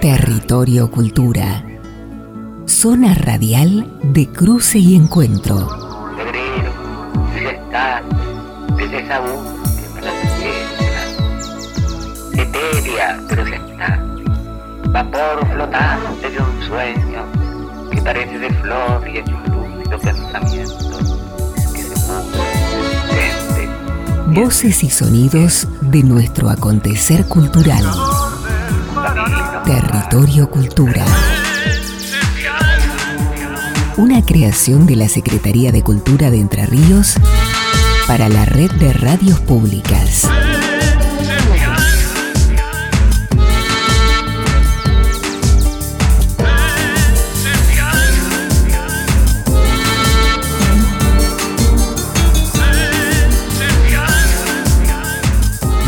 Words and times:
Territorio 0.00 0.90
Cultura. 0.92 1.64
Zona 2.66 3.14
radial 3.14 3.98
de 4.04 4.28
cruce 4.28 4.78
y 4.78 4.94
encuentro. 4.94 5.68
Febrero, 6.16 6.72
ya 7.42 7.50
está, 7.50 8.00
desde 8.76 9.00
esa 9.00 9.18
búsqueda 9.20 10.02
la 10.02 10.12
Etérea, 12.42 13.20
pero 13.28 13.44
ya 13.48 13.56
está. 13.56 14.00
Vapor 14.90 15.44
flotante 15.52 16.30
de 16.30 16.38
un 16.38 16.62
sueño 16.68 17.24
que 17.90 18.00
parece 18.00 18.38
de 18.38 18.54
flor 18.54 19.08
y 19.08 19.18
hecho 19.18 19.36
lúcido 19.48 19.98
pensamiento 19.98 20.98
que 21.74 21.82
se 21.82 21.96
Voces 24.40 24.84
y 24.84 24.90
sonidos 24.90 25.66
de 25.80 26.04
nuestro 26.04 26.50
acontecer 26.50 27.26
cultural. 27.26 27.84
Territorio 29.68 30.48
Cultura. 30.48 31.04
Una 33.98 34.24
creación 34.24 34.86
de 34.86 34.96
la 34.96 35.10
Secretaría 35.10 35.72
de 35.72 35.82
Cultura 35.82 36.30
de 36.30 36.40
Entre 36.40 36.64
Ríos 36.64 37.16
para 38.06 38.30
la 38.30 38.46
red 38.46 38.70
de 38.70 38.94
radios 38.94 39.40
públicas. 39.40 40.26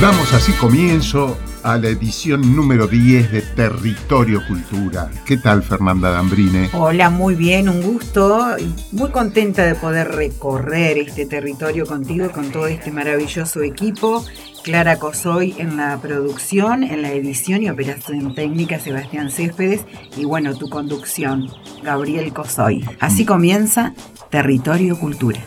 Damos 0.02 0.34
así 0.34 0.52
comienzo 0.52 1.38
a 1.62 1.76
la 1.76 1.88
edición 1.88 2.56
número 2.56 2.86
10 2.86 3.32
de 3.32 3.42
Territorio 3.42 4.40
Cultura. 4.46 5.10
¿Qué 5.26 5.36
tal, 5.36 5.62
Fernanda 5.62 6.10
Dambrine? 6.10 6.70
Hola, 6.72 7.10
muy 7.10 7.34
bien, 7.34 7.68
un 7.68 7.82
gusto. 7.82 8.56
Muy 8.92 9.10
contenta 9.10 9.64
de 9.64 9.74
poder 9.74 10.08
recorrer 10.08 10.98
este 10.98 11.26
territorio 11.26 11.86
contigo 11.86 12.30
con 12.30 12.50
todo 12.50 12.66
este 12.66 12.90
maravilloso 12.90 13.62
equipo. 13.62 14.24
Clara 14.62 14.98
Cosoy 14.98 15.54
en 15.58 15.76
la 15.76 15.98
producción, 16.00 16.82
en 16.82 17.02
la 17.02 17.12
edición 17.12 17.62
y 17.62 17.70
operación 17.70 18.34
técnica, 18.34 18.78
Sebastián 18.78 19.30
Céspedes. 19.30 19.84
Y 20.16 20.24
bueno, 20.24 20.54
tu 20.56 20.68
conducción, 20.68 21.48
Gabriel 21.82 22.32
Cosoy. 22.32 22.84
Así 23.00 23.24
comienza 23.24 23.94
Territorio 24.30 24.98
Cultura. 24.98 25.40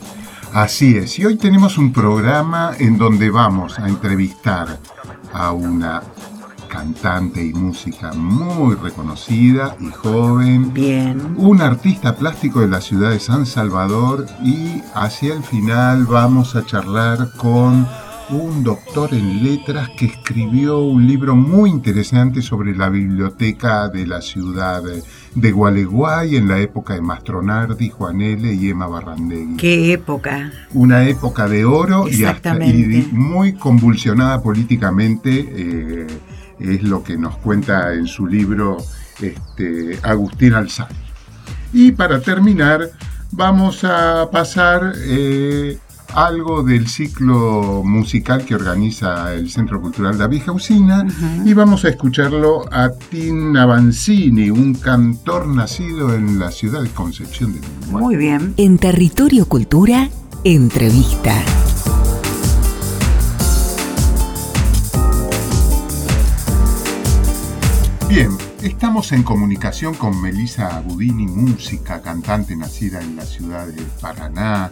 Así 0.54 0.98
es, 0.98 1.18
y 1.18 1.26
hoy 1.26 1.36
tenemos 1.36 1.80
un 1.80 1.92
programa 1.92 2.74
en 2.78 3.00
donde 3.00 3.32
vamos 3.32 3.80
a 3.80 3.88
entrevistar 3.88 4.80
a 5.34 5.52
una 5.52 6.02
cantante 6.68 7.46
y 7.46 7.54
música 7.54 8.14
muy 8.14 8.76
reconocida 8.76 9.76
y 9.80 9.92
joven. 9.92 10.74
Bien. 10.74 11.36
Un 11.38 11.62
artista 11.62 12.16
plástico 12.16 12.62
de 12.62 12.68
la 12.68 12.82
ciudad 12.82 13.12
de 13.12 13.20
San 13.20 13.46
Salvador 13.46 14.26
y 14.44 14.82
hacia 14.96 15.36
el 15.36 15.44
final 15.44 16.06
vamos 16.06 16.56
a 16.56 16.66
charlar 16.66 17.32
con 17.38 17.88
un 18.30 18.64
doctor 18.64 19.14
en 19.14 19.44
letras 19.44 19.90
que 19.98 20.06
escribió 20.06 20.80
un 20.80 21.06
libro 21.06 21.36
muy 21.36 21.70
interesante 21.70 22.42
sobre 22.42 22.76
la 22.76 22.90
biblioteca 22.90 23.90
de 23.90 24.08
la 24.08 24.22
ciudad 24.22 24.82
de 25.36 25.52
Gualeguay 25.52 26.36
en 26.36 26.48
la 26.48 26.60
época 26.60 26.94
de 26.94 27.02
Mastronardi, 27.02 27.90
Juan 27.90 28.22
L. 28.22 28.54
y 28.54 28.70
Emma 28.70 28.88
Barrandegui. 28.88 29.58
¿Qué 29.58 29.94
época? 29.94 30.52
Una 30.74 31.08
época 31.08 31.48
de 31.48 31.66
oro 31.66 32.08
y, 32.08 32.24
hasta, 32.24 32.58
muy 33.12 33.54
convulsionada 33.54 34.42
políticamente, 34.42 35.50
eh, 35.50 36.08
es 36.60 36.84
lo 36.84 37.04
que 37.04 37.18
nos 37.18 37.38
cuenta 37.38 37.94
en 37.94 38.08
su 38.08 38.28
libro 38.28 38.78
este, 39.22 40.00
Agustín 40.04 40.54
Alzán. 40.54 40.88
Y 41.72 41.92
para 41.92 42.20
terminar, 42.22 42.92
vamos 43.32 43.84
a 43.84 44.30
pasar 44.32 44.94
eh, 45.08 45.78
algo 46.14 46.64
del 46.64 46.88
ciclo 46.88 47.82
musical 47.84 48.46
que 48.46 48.56
organiza 48.56 49.34
el 49.34 49.50
Centro 49.50 49.82
Cultural 49.82 50.18
David 50.18 50.44
Jausina 50.46 51.06
y 51.44 51.54
vamos 51.54 51.86
a 51.86 51.90
escucharlo 51.90 52.66
a 52.72 52.92
Tin 52.92 53.58
Avanzini, 53.58 54.50
un 54.50 54.76
cantor 54.76 55.48
nacido 55.48 56.14
en 56.14 56.40
la 56.40 56.52
ciudad 56.52 56.82
de 56.82 56.90
Concepción 56.90 57.54
de 57.54 57.60
Uruguay. 57.60 58.04
Muy 58.04 58.16
bien. 58.16 58.54
En 58.58 58.78
Territorio 58.78 59.48
Cultura, 59.48 60.10
entrevista. 60.44 61.34
Bien, 68.08 68.30
estamos 68.62 69.12
en 69.12 69.24
comunicación 69.24 69.96
con 69.96 70.22
Melisa 70.22 70.84
Budini, 70.86 71.26
música, 71.26 72.00
cantante 72.02 72.56
nacida 72.56 73.02
en 73.02 73.16
la 73.16 73.26
ciudad 73.26 73.66
de 73.66 73.82
Paraná, 74.00 74.72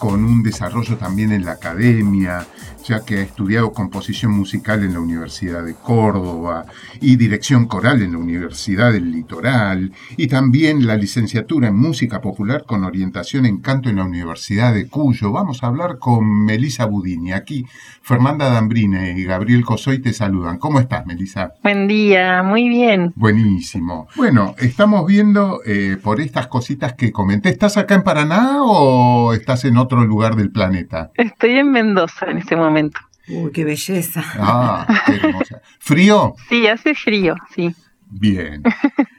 con 0.00 0.24
un 0.24 0.42
desarrollo 0.42 0.96
también 0.96 1.30
en 1.30 1.44
la 1.44 1.52
academia, 1.52 2.46
ya 2.86 3.04
que 3.04 3.18
ha 3.18 3.22
estudiado 3.22 3.72
composición 3.72 4.32
musical 4.32 4.82
en 4.82 4.94
la 4.94 5.00
Universidad 5.00 5.62
de 5.62 5.74
Córdoba 5.74 6.64
y 7.02 7.16
dirección 7.16 7.66
coral 7.66 8.00
en 8.00 8.12
la 8.12 8.18
Universidad 8.18 8.92
del 8.92 9.12
Litoral, 9.12 9.92
y 10.16 10.26
también 10.26 10.86
la 10.86 10.96
licenciatura 10.96 11.68
en 11.68 11.76
música 11.76 12.22
popular 12.22 12.64
con 12.66 12.82
orientación 12.82 13.44
en 13.44 13.58
canto 13.58 13.90
en 13.90 13.96
la 13.96 14.04
Universidad 14.04 14.72
de 14.72 14.88
Cuyo. 14.88 15.32
Vamos 15.32 15.62
a 15.62 15.66
hablar 15.66 15.98
con 15.98 16.46
Melisa 16.46 16.86
Budini. 16.86 17.32
Aquí 17.32 17.66
Fernanda 18.00 18.48
Dambrine 18.48 19.18
y 19.18 19.24
Gabriel 19.24 19.66
Cosoy 19.66 19.98
te 19.98 20.14
saludan. 20.14 20.56
¿Cómo 20.56 20.80
estás, 20.80 21.04
Melisa? 21.04 21.52
Buen 21.62 21.86
día, 21.86 22.42
muy 22.42 22.70
bien. 22.70 23.12
Buenísimo. 23.16 24.08
Bueno, 24.16 24.54
estamos 24.58 25.06
viendo 25.06 25.60
eh, 25.66 25.98
por 26.02 26.22
estas 26.22 26.46
cositas 26.46 26.94
que 26.94 27.12
comenté. 27.12 27.50
¿Estás 27.50 27.76
acá 27.76 27.96
en 27.96 28.02
Paraná 28.02 28.62
o 28.62 29.34
estás 29.34 29.66
en 29.66 29.76
otro 29.76 29.89
otro 29.90 30.06
lugar 30.06 30.36
del 30.36 30.52
planeta? 30.52 31.10
Estoy 31.14 31.58
en 31.58 31.72
Mendoza 31.72 32.26
en 32.30 32.38
este 32.38 32.54
momento. 32.54 33.00
Uy, 33.28 33.50
qué 33.50 33.64
belleza. 33.64 34.22
Ah, 34.36 34.86
qué 35.06 35.14
hermosa. 35.16 35.60
¿Frío? 35.80 36.34
Sí, 36.48 36.68
hace 36.68 36.94
frío, 36.94 37.34
sí. 37.54 37.74
Bien, 38.10 38.62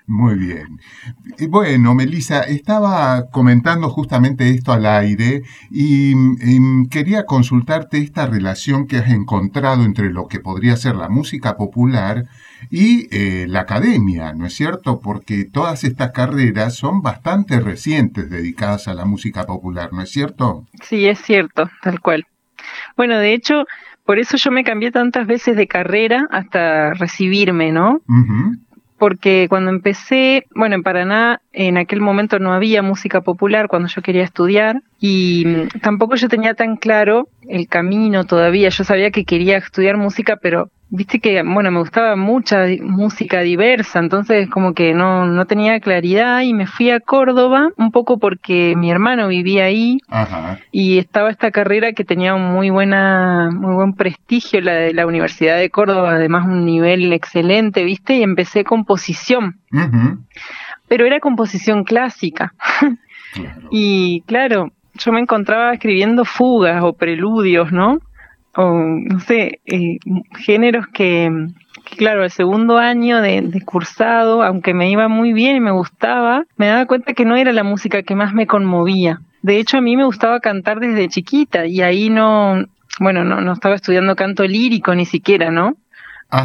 muy 0.06 0.36
bien. 0.36 0.80
Bueno, 1.50 1.96
Melissa, 1.96 2.42
estaba 2.42 3.30
comentando 3.32 3.90
justamente 3.90 4.50
esto 4.50 4.74
al 4.74 4.86
aire 4.86 5.44
y, 5.70 6.14
quería 6.90 7.26
consultarte 7.26 8.00
esta 8.00 8.26
relación 8.28 8.88
que 8.88 8.98
has 8.98 9.10
encontrado 9.10 9.84
entre 9.84 10.12
lo 10.12 10.28
que 10.28 10.40
podría 10.40 10.76
ser 10.76 10.96
la 10.96 11.08
música 11.08 11.56
popular 11.56 12.26
y 12.70 13.08
eh, 13.12 13.46
la 13.48 13.62
academia, 13.62 14.34
¿no 14.34 14.46
es 14.46 14.54
cierto? 14.54 15.00
Porque 15.00 15.46
todas 15.46 15.84
estas 15.84 16.12
carreras 16.12 16.76
son 16.76 17.02
bastante 17.02 17.60
recientes 17.60 18.30
dedicadas 18.30 18.88
a 18.88 18.94
la 18.94 19.06
música 19.06 19.46
popular, 19.46 19.94
¿no 19.94 20.02
es 20.02 20.10
cierto? 20.10 20.66
Sí, 20.84 21.08
es 21.08 21.20
cierto, 21.20 21.70
tal 21.82 22.02
cual. 22.02 22.26
Bueno, 22.98 23.18
de 23.18 23.34
hecho, 23.34 23.64
por 24.06 24.20
eso 24.20 24.38
yo 24.38 24.52
me 24.52 24.64
cambié 24.64 24.92
tantas 24.92 25.26
veces 25.26 25.56
de 25.56 25.68
carrera 25.68 26.28
hasta 26.32 26.94
recibirme, 26.94 27.72
¿no? 27.72 28.02
Porque 29.02 29.48
cuando 29.50 29.72
empecé, 29.72 30.46
bueno, 30.54 30.76
en 30.76 30.84
Paraná 30.84 31.42
en 31.54 31.80
aquel 31.80 32.02
momento 32.02 32.38
no 32.38 32.54
había 32.54 32.84
música 32.84 33.22
popular 33.22 33.68
cuando 33.68 33.90
yo 33.90 34.04
quería 34.04 34.22
estudiar 34.22 34.84
y 35.00 35.44
mm, 35.44 35.80
tampoco 35.82 36.14
yo 36.18 36.30
tenía 36.30 36.54
tan 36.54 36.76
claro 36.76 37.28
el 37.50 37.68
camino 37.68 38.26
todavía. 38.26 38.70
Yo 38.70 38.84
sabía 38.84 39.10
que 39.10 39.26
quería 39.26 39.58
estudiar 39.58 39.98
música, 39.98 40.38
pero 40.40 40.70
viste 40.92 41.20
que, 41.20 41.42
bueno, 41.42 41.72
me 41.72 41.80
gustaba 41.80 42.16
mucha 42.18 42.66
música 42.82 43.40
diversa, 43.40 44.00
entonces 44.00 44.50
como 44.50 44.74
que 44.74 44.94
no, 44.94 45.26
no 45.26 45.46
tenía 45.46 45.80
claridad 45.80 46.42
y 46.42 46.54
me 46.54 46.68
fui 46.68 46.92
a 46.92 47.00
Córdoba 47.00 47.70
un 47.78 47.92
poco 47.92 48.20
porque 48.20 48.76
mi 48.76 48.92
hermano 48.92 49.30
vivía 49.30 49.66
ahí 49.66 50.00
y 50.72 51.00
estaba 51.00 51.32
esta 51.32 51.50
carrera 51.50 51.94
que 51.94 52.04
tenía 52.04 52.36
un 52.36 52.52
muy 52.52 52.70
buena, 52.70 53.50
muy 53.52 53.74
buen 53.74 53.94
prestigio, 53.94 54.60
la 54.60 54.74
de 54.74 54.94
la 54.94 55.08
Universidad 55.08 55.58
de 55.58 55.70
Córdoba, 55.70 56.12
además 56.12 56.46
un 56.46 56.66
nivel 56.66 57.14
excelente, 57.14 57.86
viste, 57.86 58.18
y 58.18 58.24
empecé 58.24 58.66
composición. 58.66 59.60
Pero 60.90 61.06
era 61.06 61.22
composición 61.22 61.86
clásica. 61.86 62.54
y 63.72 64.22
claro, 64.28 64.74
yo 64.96 65.14
me 65.14 65.22
encontraba 65.22 65.74
escribiendo 65.74 66.26
fugas 66.26 66.84
o 66.84 66.94
preludios, 66.94 67.72
¿no? 67.72 68.00
O 68.56 68.74
no 68.74 69.20
sé, 69.20 69.62
eh, 69.66 69.98
géneros 70.40 70.88
que, 70.88 71.32
claro, 71.98 72.24
el 72.24 72.32
segundo 72.32 72.78
año 72.78 73.22
de, 73.22 73.42
de, 73.42 73.62
cursado, 73.62 74.44
aunque 74.44 74.74
me 74.74 74.90
iba 74.90 75.08
muy 75.08 75.34
bien 75.34 75.56
y 75.56 75.60
me 75.60 75.72
gustaba, 75.72 76.44
me 76.58 76.68
daba 76.68 76.86
cuenta 76.86 77.14
que 77.14 77.26
no 77.26 77.36
era 77.36 77.54
la 77.54 77.64
música 77.64 78.04
que 78.04 78.16
más 78.16 78.34
me 78.34 78.48
conmovía. 78.48 79.22
De 79.42 79.58
hecho, 79.58 79.78
a 79.78 79.82
mí 79.82 79.98
me 79.98 80.06
gustaba 80.06 80.40
cantar 80.40 80.80
desde 80.80 81.10
chiquita 81.10 81.66
y 81.66 81.82
ahí 81.82 82.10
no, 82.10 82.66
bueno, 83.00 83.24
no, 83.24 83.42
no 83.42 83.54
estaba 83.54 83.76
estudiando 83.76 84.16
canto 84.16 84.44
lírico 84.44 84.94
ni 84.94 85.06
siquiera, 85.06 85.52
¿no? 85.52 85.76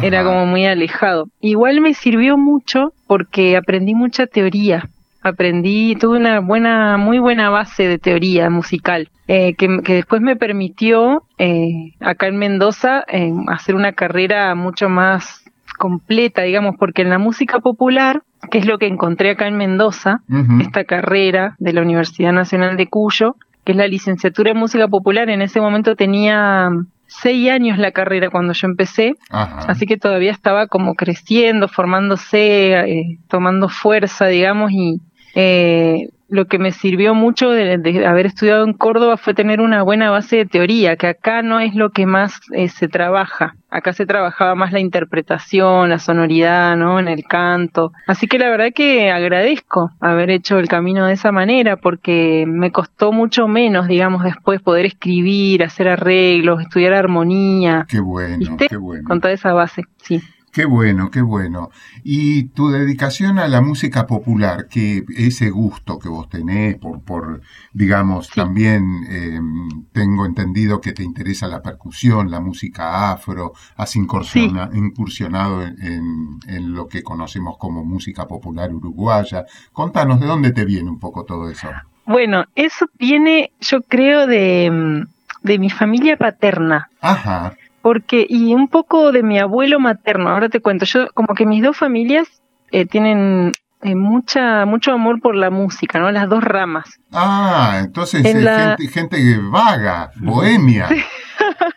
Era 0.01 0.25
como 0.25 0.45
muy 0.45 0.65
alejado. 0.65 1.29
Igual 1.39 1.79
me 1.79 1.93
sirvió 1.93 2.37
mucho 2.37 2.91
porque 3.07 3.55
aprendí 3.55 3.95
mucha 3.95 4.27
teoría 4.27 4.89
aprendí, 5.21 5.95
tuve 5.95 6.17
una 6.17 6.39
buena, 6.39 6.97
muy 6.97 7.19
buena 7.19 7.49
base 7.49 7.87
de 7.87 7.97
teoría 7.97 8.49
musical, 8.49 9.09
eh, 9.27 9.55
que, 9.55 9.67
después 9.67 10.21
me 10.21 10.35
permitió 10.35 11.23
eh, 11.37 11.93
acá 11.99 12.27
en 12.27 12.37
Mendoza 12.37 13.03
eh, 13.07 13.31
hacer 13.47 13.75
una 13.75 13.93
carrera 13.93 14.53
mucho 14.55 14.89
más 14.89 15.43
completa, 15.77 16.43
digamos, 16.43 16.75
porque 16.79 17.01
en 17.01 17.09
la 17.09 17.19
música 17.19 17.59
popular, 17.59 18.23
que 18.49 18.57
es 18.57 18.65
lo 18.65 18.77
que 18.77 18.87
encontré 18.87 19.31
acá 19.31 19.47
en 19.47 19.57
Mendoza, 19.57 20.21
esta 20.59 20.85
carrera 20.85 21.55
de 21.59 21.73
la 21.73 21.81
Universidad 21.81 22.33
Nacional 22.33 22.77
de 22.77 22.87
Cuyo, 22.87 23.35
que 23.63 23.73
es 23.73 23.77
la 23.77 23.87
licenciatura 23.87 24.51
en 24.51 24.57
música 24.57 24.87
popular, 24.87 25.29
en 25.29 25.41
ese 25.41 25.59
momento 25.59 25.95
tenía 25.95 26.69
seis 27.07 27.49
años 27.49 27.77
la 27.77 27.91
carrera 27.91 28.29
cuando 28.29 28.53
yo 28.53 28.67
empecé, 28.67 29.15
así 29.29 29.85
que 29.85 29.97
todavía 29.97 30.31
estaba 30.31 30.67
como 30.67 30.95
creciendo, 30.95 31.67
formándose, 31.67 33.17
tomando 33.27 33.69
fuerza, 33.69 34.27
digamos, 34.27 34.71
y, 34.71 34.99
eh, 35.35 36.09
lo 36.29 36.45
que 36.45 36.59
me 36.59 36.71
sirvió 36.71 37.15
mucho 37.15 37.49
de, 37.49 38.05
haber 38.05 38.25
estudiado 38.25 38.65
en 38.65 38.73
Córdoba 38.73 39.17
fue 39.17 39.33
tener 39.33 39.61
una 39.61 39.83
buena 39.83 40.09
base 40.11 40.37
de 40.37 40.45
teoría, 40.45 40.95
que 40.97 41.07
acá 41.07 41.41
no 41.41 41.59
es 41.59 41.75
lo 41.75 41.91
que 41.91 42.05
más 42.05 42.39
eh, 42.53 42.67
se 42.69 42.87
trabaja. 42.87 43.55
Acá 43.69 43.93
se 43.93 44.05
trabajaba 44.05 44.55
más 44.55 44.71
la 44.71 44.79
interpretación, 44.79 45.89
la 45.89 45.99
sonoridad, 45.99 46.75
¿no? 46.77 46.99
En 46.99 47.07
el 47.07 47.23
canto. 47.25 47.91
Así 48.07 48.27
que 48.27 48.39
la 48.39 48.49
verdad 48.49 48.71
que 48.73 49.11
agradezco 49.11 49.91
haber 49.99 50.29
hecho 50.29 50.57
el 50.57 50.67
camino 50.67 51.05
de 51.05 51.13
esa 51.13 51.31
manera, 51.31 51.77
porque 51.77 52.45
me 52.47 52.71
costó 52.71 53.11
mucho 53.11 53.47
menos, 53.47 53.87
digamos, 53.87 54.23
después 54.23 54.61
poder 54.61 54.85
escribir, 54.85 55.63
hacer 55.63 55.89
arreglos, 55.89 56.61
estudiar 56.61 56.93
armonía. 56.93 57.85
Qué 57.89 57.99
bueno, 57.99 58.57
qué 58.57 58.77
bueno. 58.77 59.07
Con 59.07 59.21
toda 59.21 59.33
esa 59.33 59.53
base, 59.53 59.83
sí. 59.97 60.21
Qué 60.57 60.65
bueno, 60.65 61.11
qué 61.11 61.21
bueno. 61.21 61.69
Y 62.03 62.45
tu 62.45 62.69
dedicación 62.69 63.37
a 63.37 63.47
la 63.47 63.61
música 63.61 64.07
popular, 64.07 64.67
que 64.67 65.05
ese 65.15 65.51
gusto 65.51 65.99
que 65.99 66.09
vos 66.09 66.29
tenés 66.29 66.77
por, 66.79 67.03
por 67.03 67.41
digamos, 67.73 68.31
también 68.31 69.05
em, 69.07 69.83
tengo 69.91 70.25
entendido 70.25 70.81
que 70.81 70.93
te 70.93 71.03
interesa 71.03 71.47
la 71.47 71.61
percusión, 71.61 72.31
la 72.31 72.39
música 72.39 73.11
afro, 73.11 73.53
has 73.75 73.95
incursionado 73.95 75.61
en, 75.61 76.39
en, 76.47 76.73
lo 76.73 76.87
que 76.87 77.03
conocemos 77.03 77.57
como 77.59 77.85
música 77.85 78.27
popular 78.27 78.73
uruguaya. 78.73 79.45
Contanos, 79.71 80.19
¿de 80.19 80.25
dónde 80.25 80.53
te 80.53 80.65
viene 80.65 80.89
un 80.89 80.97
poco 80.97 81.23
todo 81.23 81.51
eso? 81.51 81.69
Bueno, 82.07 82.45
eso 82.55 82.87
viene, 82.97 83.51
yo 83.61 83.83
creo, 83.83 84.25
de, 84.25 85.05
de 85.43 85.59
mi 85.59 85.69
familia 85.69 86.17
paterna. 86.17 86.89
Ajá 86.99 87.55
porque 87.87 88.25
y 88.27 88.53
un 88.53 88.67
poco 88.67 89.13
de 89.13 89.23
mi 89.23 89.39
abuelo 89.39 89.79
materno. 89.79 90.29
Ahora 90.29 90.49
te 90.49 90.59
cuento, 90.59 90.83
yo 90.83 91.07
como 91.13 91.33
que 91.33 91.45
mis 91.45 91.63
dos 91.63 91.77
familias 91.77 92.27
eh, 92.69 92.85
tienen 92.85 93.53
eh, 93.81 93.95
mucha 93.95 94.65
mucho 94.65 94.91
amor 94.91 95.21
por 95.21 95.35
la 95.35 95.51
música, 95.51 95.97
¿no? 95.97 96.11
Las 96.11 96.27
dos 96.27 96.43
ramas. 96.43 96.99
Ah, 97.13 97.79
entonces 97.81 98.25
es 98.25 98.33
gente, 98.33 98.87
gente, 98.89 99.39
vaga, 99.41 100.11
bohemia. 100.17 100.89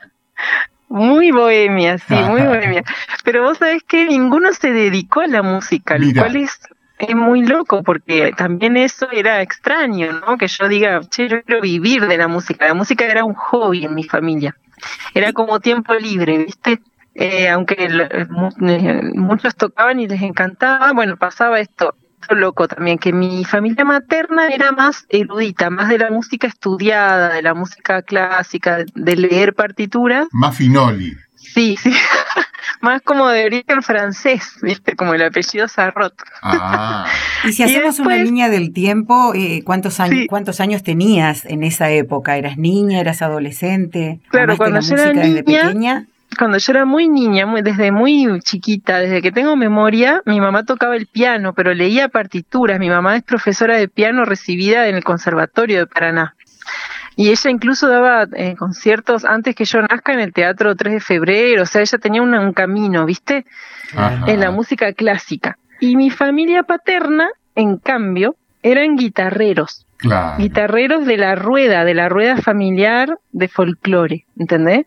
muy 0.88 1.30
bohemia, 1.30 1.98
sí, 1.98 2.14
muy 2.14 2.42
bohemia. 2.42 2.82
Pero 3.24 3.44
vos 3.44 3.58
sabés 3.58 3.84
que 3.84 4.06
ninguno 4.06 4.52
se 4.52 4.72
dedicó 4.72 5.20
a 5.20 5.28
la 5.28 5.44
música, 5.44 5.96
lo 5.96 6.12
cual 6.12 6.34
es 6.34 6.58
es 6.98 7.14
muy 7.14 7.46
loco 7.46 7.84
porque 7.84 8.32
también 8.36 8.76
eso 8.76 9.08
era 9.10 9.42
extraño, 9.42 10.20
¿no? 10.26 10.36
Que 10.36 10.48
yo 10.48 10.68
diga, 10.68 11.00
che, 11.08 11.28
yo 11.28 11.42
quiero 11.44 11.62
vivir 11.62 12.06
de 12.06 12.18
la 12.18 12.26
música. 12.26 12.66
La 12.66 12.74
música 12.74 13.06
era 13.06 13.24
un 13.24 13.34
hobby 13.34 13.84
en 13.84 13.94
mi 13.94 14.02
familia. 14.02 14.56
Era 15.14 15.32
como 15.32 15.60
tiempo 15.60 15.94
libre, 15.94 16.38
¿viste? 16.38 16.80
Eh, 17.14 17.48
aunque 17.48 17.76
eh, 17.78 18.26
muchos 19.14 19.56
tocaban 19.56 20.00
y 20.00 20.06
les 20.06 20.22
encantaba, 20.22 20.92
bueno, 20.92 21.16
pasaba 21.16 21.58
esto, 21.60 21.94
esto 22.20 22.34
loco 22.34 22.68
también, 22.68 22.98
que 22.98 23.12
mi 23.12 23.44
familia 23.44 23.84
materna 23.84 24.48
era 24.48 24.72
más 24.72 25.06
erudita, 25.08 25.70
más 25.70 25.88
de 25.88 25.98
la 25.98 26.10
música 26.10 26.46
estudiada, 26.46 27.34
de 27.34 27.42
la 27.42 27.54
música 27.54 28.02
clásica, 28.02 28.84
de 28.94 29.16
leer 29.16 29.54
partituras. 29.54 30.28
Más 30.32 30.56
finoli. 30.56 31.16
Sí, 31.40 31.76
sí. 31.76 31.92
más 32.80 33.02
como 33.02 33.28
de 33.28 33.44
origen 33.44 33.82
francés, 33.82 34.56
¿viste? 34.62 34.96
Como 34.96 35.14
el 35.14 35.22
apellido 35.22 35.68
Sarrot. 35.68 36.14
Ah. 36.42 37.06
y 37.44 37.52
si 37.52 37.62
hacemos 37.62 37.98
una 37.98 38.16
línea 38.16 38.48
del 38.48 38.72
tiempo, 38.72 39.32
eh, 39.34 39.62
¿cuántos, 39.64 40.00
años, 40.00 40.26
¿cuántos 40.28 40.60
años 40.60 40.82
tenías 40.82 41.44
en 41.44 41.62
esa 41.62 41.90
época? 41.90 42.36
¿Eras 42.36 42.56
niña, 42.56 43.00
eras 43.00 43.22
adolescente? 43.22 44.20
Claro, 44.28 44.56
cuando 44.56 44.80
yo 44.80 44.94
era 44.94 45.12
niña, 45.12 45.42
pequeña? 45.42 46.06
Cuando 46.38 46.58
yo 46.58 46.72
era 46.72 46.84
muy 46.84 47.08
niña, 47.08 47.44
muy, 47.44 47.62
desde 47.62 47.90
muy 47.90 48.40
chiquita, 48.42 49.00
desde 49.00 49.20
que 49.20 49.32
tengo 49.32 49.56
memoria, 49.56 50.22
mi 50.26 50.40
mamá 50.40 50.64
tocaba 50.64 50.96
el 50.96 51.06
piano, 51.06 51.54
pero 51.54 51.74
leía 51.74 52.08
partituras. 52.08 52.78
Mi 52.78 52.88
mamá 52.88 53.16
es 53.16 53.24
profesora 53.24 53.76
de 53.76 53.88
piano 53.88 54.24
recibida 54.24 54.86
en 54.86 54.94
el 54.94 55.04
Conservatorio 55.04 55.80
de 55.80 55.86
Paraná. 55.86 56.36
Y 57.16 57.30
ella 57.30 57.50
incluso 57.50 57.88
daba 57.88 58.26
eh, 58.34 58.54
conciertos 58.56 59.24
antes 59.24 59.54
que 59.54 59.64
yo 59.64 59.82
nazca 59.82 60.12
en 60.12 60.20
el 60.20 60.32
Teatro 60.32 60.74
3 60.74 60.94
de 60.94 61.00
Febrero, 61.00 61.62
o 61.62 61.66
sea, 61.66 61.82
ella 61.82 61.98
tenía 61.98 62.22
un 62.22 62.52
camino, 62.52 63.04
¿viste? 63.04 63.44
En 64.26 64.40
la 64.40 64.50
música 64.50 64.92
clásica. 64.92 65.58
Y 65.80 65.96
mi 65.96 66.10
familia 66.10 66.62
paterna, 66.62 67.28
en 67.54 67.78
cambio, 67.78 68.36
eran 68.62 68.96
guitarreros. 68.96 69.86
Guitarreros 70.38 71.04
de 71.04 71.16
la 71.16 71.34
rueda, 71.34 71.84
de 71.84 71.94
la 71.94 72.08
rueda 72.08 72.36
familiar 72.36 73.18
de 73.32 73.48
folclore, 73.48 74.24
¿entendés? 74.38 74.86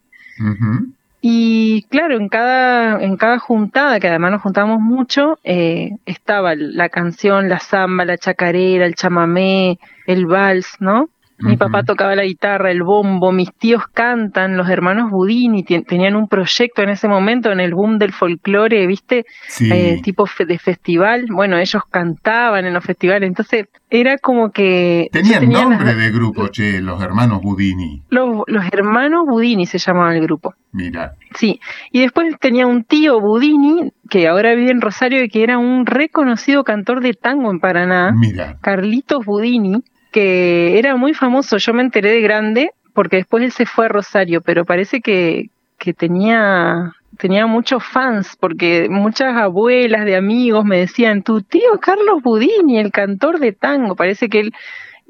Y 1.21 1.83
claro, 1.89 2.17
en 2.17 2.27
cada, 2.27 3.01
en 3.01 3.15
cada 3.15 3.39
juntada, 3.39 3.99
que 3.99 4.09
además 4.09 4.31
nos 4.31 4.41
juntamos 4.41 4.81
mucho, 4.81 5.39
eh, 5.43 5.91
estaba 6.05 6.53
la 6.55 6.89
canción, 6.89 7.47
la 7.47 7.59
samba, 7.59 8.03
la 8.03 8.17
chacarera, 8.17 8.85
el 8.85 8.95
chamamé, 8.95 9.79
el 10.05 10.25
vals, 10.25 10.75
¿no? 10.79 11.09
Mi 11.43 11.57
papá 11.57 11.83
tocaba 11.83 12.15
la 12.15 12.23
guitarra, 12.23 12.71
el 12.71 12.83
bombo, 12.83 13.31
mis 13.31 13.53
tíos 13.53 13.83
cantan, 13.93 14.57
los 14.57 14.69
hermanos 14.69 15.11
Budini 15.11 15.63
tenían 15.63 16.15
un 16.15 16.27
proyecto 16.27 16.81
en 16.81 16.89
ese 16.89 17.07
momento 17.07 17.51
en 17.51 17.59
el 17.59 17.73
boom 17.73 17.97
del 17.97 18.13
folclore, 18.13 18.87
¿viste? 18.87 19.25
Eh, 19.59 20.01
tipo 20.01 20.27
de 20.47 20.57
festival. 20.57 21.25
Bueno, 21.29 21.57
ellos 21.57 21.83
cantaban 21.89 22.65
en 22.65 22.73
los 22.73 22.83
festivales, 22.83 23.27
entonces 23.27 23.67
era 23.89 24.17
como 24.17 24.51
que... 24.51 25.09
Tenían 25.11 25.49
nombre 25.49 25.93
de 25.93 26.11
grupo, 26.11 26.47
che, 26.47 26.81
los 26.81 27.01
hermanos 27.01 27.41
Budini. 27.41 28.01
Los, 28.09 28.43
los 28.47 28.65
hermanos 28.71 29.25
Budini 29.27 29.65
se 29.65 29.77
llamaban 29.77 30.15
el 30.15 30.23
grupo. 30.23 30.55
Mira. 30.71 31.13
Sí, 31.35 31.59
y 31.91 32.01
después 32.01 32.35
tenía 32.39 32.65
un 32.65 32.83
tío 32.83 33.19
Budini, 33.19 33.91
que 34.09 34.27
ahora 34.27 34.55
vive 34.55 34.71
en 34.71 34.81
Rosario 34.81 35.23
y 35.23 35.29
que 35.29 35.43
era 35.43 35.59
un 35.59 35.85
reconocido 35.85 36.63
cantor 36.63 37.01
de 37.01 37.13
tango 37.13 37.51
en 37.51 37.59
Paraná. 37.59 38.11
Mira. 38.11 38.57
Carlitos 38.61 39.25
Budini 39.25 39.83
que 40.13 40.79
era 40.79 40.95
muy 40.95 41.13
famoso. 41.13 41.57
Yo 41.57 41.73
me 41.73 41.81
enteré 41.81 42.11
de 42.11 42.21
grande 42.21 42.71
porque 42.93 43.17
después 43.17 43.43
él 43.43 43.51
se 43.51 43.65
fue 43.65 43.87
a 43.87 43.89
Rosario, 43.89 44.39
pero 44.39 44.63
parece 44.63 45.01
que, 45.01 45.49
que 45.77 45.93
tenía 45.93 46.93
tenía 47.17 47.45
muchos 47.45 47.83
fans 47.83 48.35
porque 48.39 48.87
muchas 48.89 49.35
abuelas 49.35 50.05
de 50.05 50.15
amigos 50.15 50.65
me 50.65 50.77
decían, 50.77 51.21
tu 51.21 51.41
tío 51.41 51.79
Carlos 51.79 52.23
Budini, 52.23 52.79
el 52.79 52.91
cantor 52.91 53.39
de 53.39 53.51
tango, 53.51 53.95
parece 53.95 54.29
que 54.29 54.39
él 54.39 54.53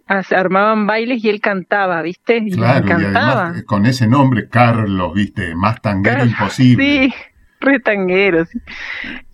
armaban 0.07 0.85
bailes 0.85 1.23
y 1.23 1.29
él 1.29 1.39
cantaba, 1.39 2.01
¿viste? 2.01 2.37
Y 2.37 2.51
claro, 2.51 2.85
cantaba. 2.85 3.53
Eh, 3.57 3.63
con 3.63 3.85
ese 3.85 4.07
nombre, 4.07 4.49
Carlos, 4.49 5.13
¿viste? 5.13 5.55
Más 5.55 5.81
tanguero 5.81 6.25
imposible. 6.25 6.83
Sí, 6.83 7.13
re 7.61 7.79
tanguero. 7.79 8.45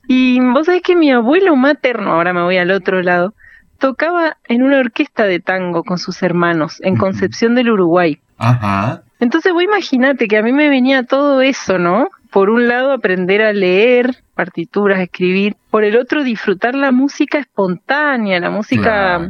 Y 0.07 0.39
vos 0.39 0.67
sabés 0.67 0.81
que 0.81 0.95
mi 0.95 1.11
abuelo 1.11 1.55
materno, 1.55 2.13
ahora 2.13 2.33
me 2.33 2.43
voy 2.43 2.57
al 2.57 2.71
otro 2.71 3.01
lado, 3.01 3.33
tocaba 3.79 4.38
en 4.48 4.63
una 4.63 4.79
orquesta 4.79 5.25
de 5.25 5.39
tango 5.39 5.83
con 5.83 5.98
sus 5.98 6.21
hermanos 6.21 6.79
en 6.83 6.98
Concepción 6.98 7.55
del 7.55 7.71
Uruguay. 7.71 8.19
Ajá. 8.38 9.03
Entonces 9.19 9.51
vos 9.53 9.63
imaginate 9.63 10.27
que 10.27 10.38
a 10.38 10.43
mí 10.43 10.53
me 10.53 10.69
venía 10.69 11.03
todo 11.03 11.41
eso, 11.41 11.77
¿no? 11.77 12.09
Por 12.31 12.50
un 12.50 12.67
lado 12.67 12.91
aprender 12.91 13.41
a 13.41 13.53
leer 13.53 14.24
partituras, 14.36 15.00
escribir, 15.00 15.55
por 15.71 15.83
el 15.83 15.98
otro 15.98 16.24
disfrutar 16.24 16.75
la 16.75 16.91
música 16.91 17.39
espontánea, 17.39 18.39
la 18.39 18.50
música 18.51 19.29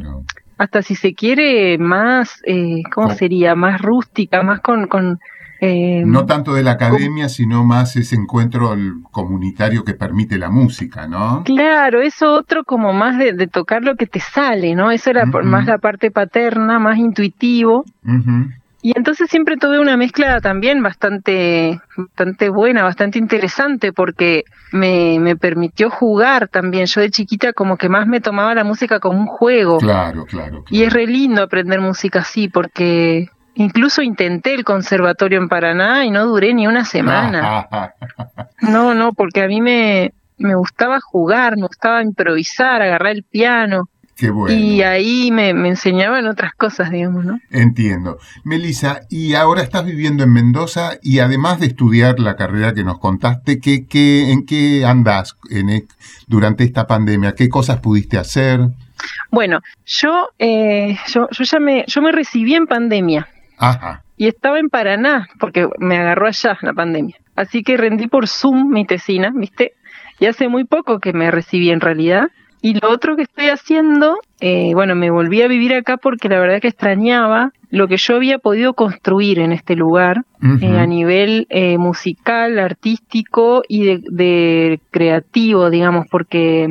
hasta 0.58 0.82
si 0.82 0.94
se 0.94 1.14
quiere 1.14 1.78
más, 1.78 2.42
eh, 2.44 2.82
¿cómo 2.92 3.10
sería? 3.14 3.54
Más 3.54 3.80
rústica, 3.80 4.42
más 4.42 4.60
con, 4.60 4.88
con 4.88 5.18
eh, 5.62 6.04
no 6.06 6.24
tanto 6.24 6.54
de 6.54 6.62
la 6.62 6.72
academia, 6.72 7.28
sino 7.28 7.64
más 7.64 7.94
ese 7.96 8.16
encuentro 8.16 8.74
comunitario 9.10 9.84
que 9.84 9.92
permite 9.92 10.38
la 10.38 10.48
música, 10.48 11.06
¿no? 11.06 11.42
Claro, 11.44 12.00
eso 12.00 12.32
otro 12.32 12.64
como 12.64 12.94
más 12.94 13.18
de, 13.18 13.46
tocar 13.46 13.82
lo 13.82 13.96
que 13.96 14.06
te 14.06 14.20
sale, 14.20 14.74
¿no? 14.74 14.90
Eso 14.90 15.10
era 15.10 15.26
más 15.26 15.66
la 15.66 15.76
parte 15.76 16.10
paterna, 16.10 16.78
más 16.78 16.96
intuitivo. 16.96 17.84
Y 18.82 18.96
entonces 18.96 19.28
siempre 19.28 19.58
tuve 19.58 19.78
una 19.78 19.98
mezcla 19.98 20.40
también 20.40 20.82
bastante, 20.82 21.78
bastante 21.94 22.48
buena, 22.48 22.82
bastante 22.82 23.18
interesante, 23.18 23.92
porque 23.92 24.44
me, 24.72 25.18
me 25.20 25.36
permitió 25.36 25.90
jugar 25.90 26.48
también. 26.48 26.86
Yo 26.86 27.02
de 27.02 27.10
chiquita 27.10 27.52
como 27.52 27.76
que 27.76 27.90
más 27.90 28.06
me 28.06 28.22
tomaba 28.22 28.54
la 28.54 28.64
música 28.64 28.98
como 28.98 29.18
un 29.18 29.26
juego. 29.26 29.76
Claro, 29.76 30.24
claro. 30.24 30.62
claro. 30.62 30.64
Y 30.70 30.84
es 30.84 30.92
re 30.94 31.06
lindo 31.06 31.42
aprender 31.42 31.82
música 31.82 32.20
así, 32.20 32.48
porque 32.48 33.28
Incluso 33.60 34.00
intenté 34.00 34.54
el 34.54 34.64
conservatorio 34.64 35.38
en 35.38 35.50
Paraná 35.50 36.06
y 36.06 36.10
no 36.10 36.24
duré 36.24 36.54
ni 36.54 36.66
una 36.66 36.84
semana. 36.84 37.68
No, 38.62 38.94
no, 38.94 39.14
porque 39.14 39.42
a 39.42 39.48
mí 39.48 39.60
me, 39.60 40.12
me 40.36 40.54
gustaba 40.54 41.00
jugar, 41.00 41.56
me 41.56 41.66
gustaba 41.66 42.02
improvisar, 42.02 42.82
agarrar 42.82 43.12
el 43.12 43.22
piano. 43.22 43.88
Y 44.48 44.82
ahí 44.82 45.30
me, 45.30 45.48
enseñaban 45.50 46.26
otras 46.26 46.52
cosas, 46.54 46.90
digamos, 46.90 47.24
¿no? 47.24 47.40
Entiendo. 47.50 48.18
Melissa, 48.44 49.00
y 49.08 49.34
ahora 49.34 49.62
estás 49.62 49.86
viviendo 49.86 50.24
en 50.24 50.32
Mendoza 50.32 50.98
y 51.02 51.20
además 51.20 51.58
de 51.58 51.66
estudiar 51.66 52.20
la 52.20 52.36
carrera 52.36 52.74
que 52.74 52.84
nos 52.84 52.98
contaste, 52.98 53.60
¿qué, 53.60 53.86
qué, 53.86 54.30
¿en 54.30 54.44
qué 54.44 54.84
andas 54.84 55.36
en, 55.50 55.70
e, 55.70 55.84
durante 56.26 56.64
esta 56.64 56.86
pandemia? 56.86 57.34
¿Qué 57.34 57.48
cosas 57.48 57.80
pudiste 57.80 58.18
hacer? 58.18 58.60
Bueno, 59.30 59.60
yo, 59.86 60.28
eh, 60.38 60.98
yo, 61.08 61.28
yo 61.30 61.44
ya 61.44 61.58
me, 61.58 61.84
yo 61.86 62.02
me 62.02 62.12
recibí 62.12 62.54
en 62.54 62.66
pandemia. 62.66 63.26
Ajá. 63.60 64.02
Y 64.16 64.26
estaba 64.26 64.58
en 64.58 64.68
Paraná, 64.68 65.28
porque 65.38 65.68
me 65.78 65.98
agarró 65.98 66.26
allá 66.26 66.58
la 66.62 66.72
pandemia. 66.72 67.16
Así 67.36 67.62
que 67.62 67.76
rendí 67.76 68.06
por 68.06 68.26
Zoom 68.26 68.70
mi 68.70 68.84
tesina, 68.84 69.30
¿viste? 69.34 69.72
Y 70.18 70.26
hace 70.26 70.48
muy 70.48 70.64
poco 70.64 70.98
que 70.98 71.12
me 71.12 71.30
recibí 71.30 71.70
en 71.70 71.80
realidad. 71.80 72.28
Y 72.62 72.78
lo 72.78 72.90
otro 72.90 73.16
que 73.16 73.22
estoy 73.22 73.48
haciendo, 73.48 74.18
eh, 74.40 74.72
bueno, 74.74 74.94
me 74.94 75.10
volví 75.10 75.40
a 75.40 75.48
vivir 75.48 75.72
acá 75.72 75.96
porque 75.96 76.28
la 76.28 76.38
verdad 76.38 76.60
que 76.60 76.68
extrañaba 76.68 77.52
lo 77.70 77.88
que 77.88 77.96
yo 77.96 78.16
había 78.16 78.38
podido 78.38 78.74
construir 78.74 79.38
en 79.38 79.52
este 79.52 79.76
lugar 79.76 80.24
eh, 80.60 80.78
a 80.78 80.86
nivel 80.86 81.46
eh, 81.48 81.78
musical, 81.78 82.58
artístico 82.58 83.62
y 83.68 83.84
de, 83.84 84.02
de, 84.10 84.80
creativo, 84.90 85.70
digamos, 85.70 86.06
porque 86.10 86.68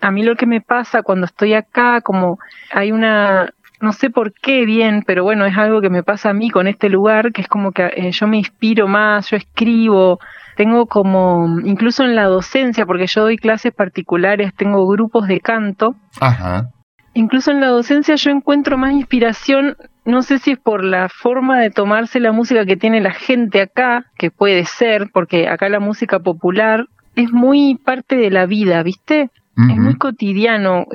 a 0.00 0.10
mí 0.12 0.22
lo 0.22 0.36
que 0.36 0.46
me 0.46 0.60
pasa 0.60 1.02
cuando 1.02 1.26
estoy 1.26 1.54
acá, 1.54 2.00
como 2.02 2.38
hay 2.70 2.92
una, 2.92 3.50
no 3.84 3.92
sé 3.92 4.10
por 4.10 4.32
qué 4.32 4.64
bien, 4.64 5.04
pero 5.06 5.22
bueno, 5.22 5.44
es 5.44 5.56
algo 5.56 5.80
que 5.80 5.90
me 5.90 6.02
pasa 6.02 6.30
a 6.30 6.34
mí 6.34 6.50
con 6.50 6.66
este 6.66 6.88
lugar, 6.88 7.32
que 7.32 7.42
es 7.42 7.48
como 7.48 7.70
que 7.70 8.10
yo 8.10 8.26
me 8.26 8.38
inspiro 8.38 8.88
más, 8.88 9.30
yo 9.30 9.36
escribo, 9.36 10.18
tengo 10.56 10.86
como, 10.86 11.60
incluso 11.64 12.02
en 12.02 12.16
la 12.16 12.24
docencia, 12.24 12.86
porque 12.86 13.06
yo 13.06 13.22
doy 13.22 13.36
clases 13.36 13.72
particulares, 13.72 14.54
tengo 14.56 14.86
grupos 14.88 15.28
de 15.28 15.40
canto. 15.40 15.94
Ajá. 16.20 16.70
Incluso 17.12 17.50
en 17.50 17.60
la 17.60 17.68
docencia 17.68 18.16
yo 18.16 18.30
encuentro 18.30 18.76
más 18.78 18.92
inspiración, 18.92 19.76
no 20.04 20.22
sé 20.22 20.38
si 20.38 20.52
es 20.52 20.58
por 20.58 20.82
la 20.82 21.08
forma 21.08 21.60
de 21.60 21.70
tomarse 21.70 22.18
la 22.18 22.32
música 22.32 22.66
que 22.66 22.76
tiene 22.76 23.00
la 23.00 23.12
gente 23.12 23.60
acá, 23.60 24.06
que 24.16 24.30
puede 24.30 24.64
ser, 24.64 25.10
porque 25.12 25.48
acá 25.48 25.68
la 25.68 25.78
música 25.78 26.18
popular 26.18 26.86
es 27.14 27.30
muy 27.30 27.76
parte 27.76 28.16
de 28.16 28.30
la 28.30 28.46
vida, 28.46 28.82
¿viste? 28.82 29.30
Es 29.56 29.76
muy 29.76 29.94
cotidiano 29.96 30.86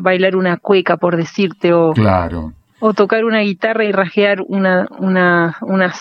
bailar 0.00 0.36
una 0.36 0.56
cueca, 0.56 0.96
por 0.96 1.16
decirte, 1.16 1.74
o, 1.74 1.92
claro. 1.92 2.54
o 2.80 2.94
tocar 2.94 3.24
una 3.26 3.40
guitarra 3.40 3.84
y 3.84 3.92
rajear 3.92 4.42
una, 4.46 4.88
una, 4.98 5.56
una 5.60 5.92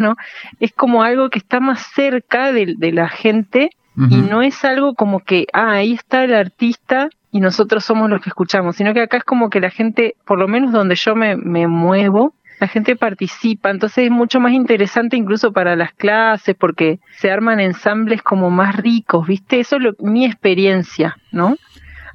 ¿no? 0.00 0.16
Es 0.58 0.72
como 0.72 1.02
algo 1.02 1.28
que 1.28 1.38
está 1.38 1.60
más 1.60 1.82
cerca 1.94 2.52
de, 2.52 2.76
la 2.92 3.08
gente 3.08 3.70
y 4.08 4.16
no 4.16 4.40
es 4.40 4.64
algo 4.64 4.94
como 4.94 5.20
que, 5.20 5.46
ah, 5.52 5.72
ahí 5.72 5.92
está 5.92 6.24
el 6.24 6.34
artista 6.34 7.10
y 7.30 7.40
nosotros 7.40 7.84
somos 7.84 8.08
los 8.08 8.22
que 8.22 8.30
escuchamos, 8.30 8.76
sino 8.76 8.94
que 8.94 9.02
acá 9.02 9.18
es 9.18 9.24
como 9.24 9.50
que 9.50 9.60
la 9.60 9.70
gente, 9.70 10.14
por 10.24 10.38
lo 10.38 10.48
menos 10.48 10.72
donde 10.72 10.94
yo 10.94 11.14
me, 11.14 11.36
me 11.36 11.66
muevo, 11.66 12.32
la 12.60 12.68
gente 12.68 12.94
participa, 12.94 13.70
entonces 13.70 14.04
es 14.04 14.10
mucho 14.10 14.38
más 14.38 14.52
interesante 14.52 15.16
incluso 15.16 15.50
para 15.50 15.76
las 15.76 15.92
clases 15.94 16.54
porque 16.54 17.00
se 17.16 17.30
arman 17.30 17.58
ensambles 17.58 18.22
como 18.22 18.50
más 18.50 18.76
ricos, 18.76 19.26
¿viste? 19.26 19.60
Eso 19.60 19.76
es 19.76 19.82
lo, 19.82 19.92
mi 20.00 20.26
experiencia, 20.26 21.16
¿no? 21.32 21.56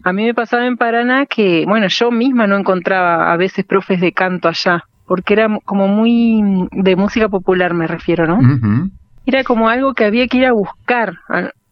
A 0.04 0.14
mí 0.14 0.24
me 0.24 0.36
pasaba 0.36 0.68
en 0.68 0.78
Paraná 0.78 1.26
que, 1.26 1.66
bueno, 1.66 1.88
yo 1.88 2.12
misma 2.12 2.46
no 2.46 2.58
encontraba 2.58 3.34
a 3.34 3.38
veces 3.38 3.66
profes 3.66 4.00
de 4.00 4.14
canto 4.14 4.48
allá, 4.48 4.84
porque 5.08 5.34
era 5.34 5.48
como 5.66 5.88
muy 5.88 6.68
de 6.72 6.96
música 6.96 7.28
popular, 7.28 7.74
me 7.74 7.88
refiero, 7.88 8.28
¿no? 8.28 8.40
Era 9.26 9.44
como 9.44 9.68
algo 9.68 9.96
que 9.96 10.06
había 10.06 10.28
que 10.28 10.38
ir 10.38 10.46
a 10.46 10.52
buscar 10.52 11.16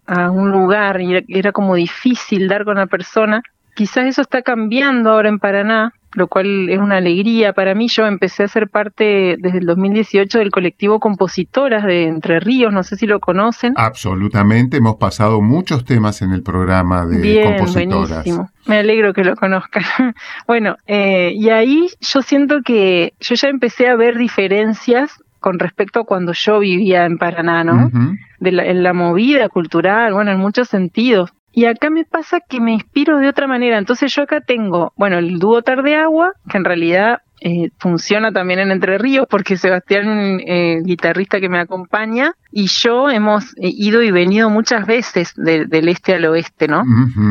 a, 0.07 0.31
un 0.31 0.49
lugar 0.49 0.99
y 0.99 1.23
era, 1.27 1.51
como 1.51 1.75
difícil 1.75 2.47
dar 2.47 2.65
con 2.65 2.77
la 2.77 2.87
persona. 2.87 3.43
Quizás 3.75 4.07
eso 4.07 4.23
está 4.23 4.41
cambiando 4.41 5.11
ahora 5.11 5.29
en 5.29 5.37
Paraná, 5.37 5.93
lo 6.15 6.27
cual 6.27 6.69
es 6.69 6.79
una 6.79 6.97
alegría 6.97 7.53
para 7.53 7.75
mí. 7.75 7.87
Yo 7.87 8.05
empecé 8.05 8.43
a 8.43 8.47
ser 8.47 8.69
parte 8.69 9.37
desde 9.39 9.59
el 9.59 9.65
2018 9.65 10.39
del 10.39 10.51
colectivo 10.51 10.99
Compositoras 10.99 11.83
de 11.83 12.03
Entre 12.07 12.39
Ríos, 12.39 12.73
no 12.73 12.83
sé 12.83 12.95
si 12.95 13.07
lo 13.07 13.19
conocen. 13.19 13.73
Absolutamente, 13.75 14.77
hemos 14.77 14.95
pasado 14.95 15.41
muchos 15.41 15.85
temas 15.85 16.21
en 16.21 16.31
el 16.31 16.43
programa 16.43 17.05
de 17.05 17.21
Bien, 17.21 17.57
Compositoras. 17.57 18.09
Buenísimo. 18.09 18.49
Me 18.65 18.77
alegro 18.77 19.13
que 19.13 19.23
lo 19.23 19.35
conozcan. 19.35 19.83
bueno, 20.47 20.77
eh, 20.87 21.33
y 21.35 21.49
ahí 21.49 21.87
yo 21.99 22.21
siento 22.21 22.61
que 22.63 23.13
yo 23.19 23.35
ya 23.35 23.49
empecé 23.49 23.87
a 23.87 23.95
ver 23.95 24.17
diferencias 24.17 25.23
con 25.39 25.59
respecto 25.59 25.99
a 25.99 26.03
cuando 26.05 26.31
yo 26.31 26.59
vivía 26.59 27.05
en 27.05 27.17
Paraná, 27.17 27.65
¿no? 27.65 27.91
de 28.39 28.51
la, 28.51 28.65
en 28.65 28.81
la 28.81 28.93
movida 28.93 29.49
cultural, 29.49 30.13
bueno, 30.13 30.31
en 30.31 30.39
muchos 30.39 30.69
sentidos. 30.69 31.31
Y 31.53 31.65
acá 31.65 31.91
me 31.91 32.03
pasa 32.03 32.39
que 32.39 32.59
me 32.59 32.73
inspiro 32.73 33.19
de 33.19 33.29
otra 33.29 33.45
manera. 33.47 33.77
Entonces 33.77 34.13
yo 34.13 34.23
acá 34.23 34.41
tengo, 34.41 34.91
bueno, 34.95 35.19
el 35.19 35.37
dúo 35.37 35.61
Tarde 35.61 35.95
Agua, 35.95 36.33
que 36.49 36.57
en 36.57 36.65
realidad 36.65 37.21
eh, 37.45 37.71
funciona 37.77 38.31
también 38.31 38.59
en 38.59 38.71
Entre 38.71 38.97
Ríos 38.97 39.27
porque 39.29 39.57
Sebastián, 39.57 40.39
eh, 40.47 40.79
guitarrista 40.83 41.41
que 41.41 41.49
me 41.49 41.59
acompaña, 41.59 42.35
y 42.55 42.67
yo 42.67 43.09
hemos 43.09 43.53
eh, 43.57 43.69
ido 43.69 44.03
y 44.03 44.11
venido 44.11 44.49
muchas 44.49 44.85
veces 44.85 45.33
del 45.35 45.89
este 45.89 46.13
al 46.13 46.25
oeste, 46.25 46.67
¿no? 46.67 46.83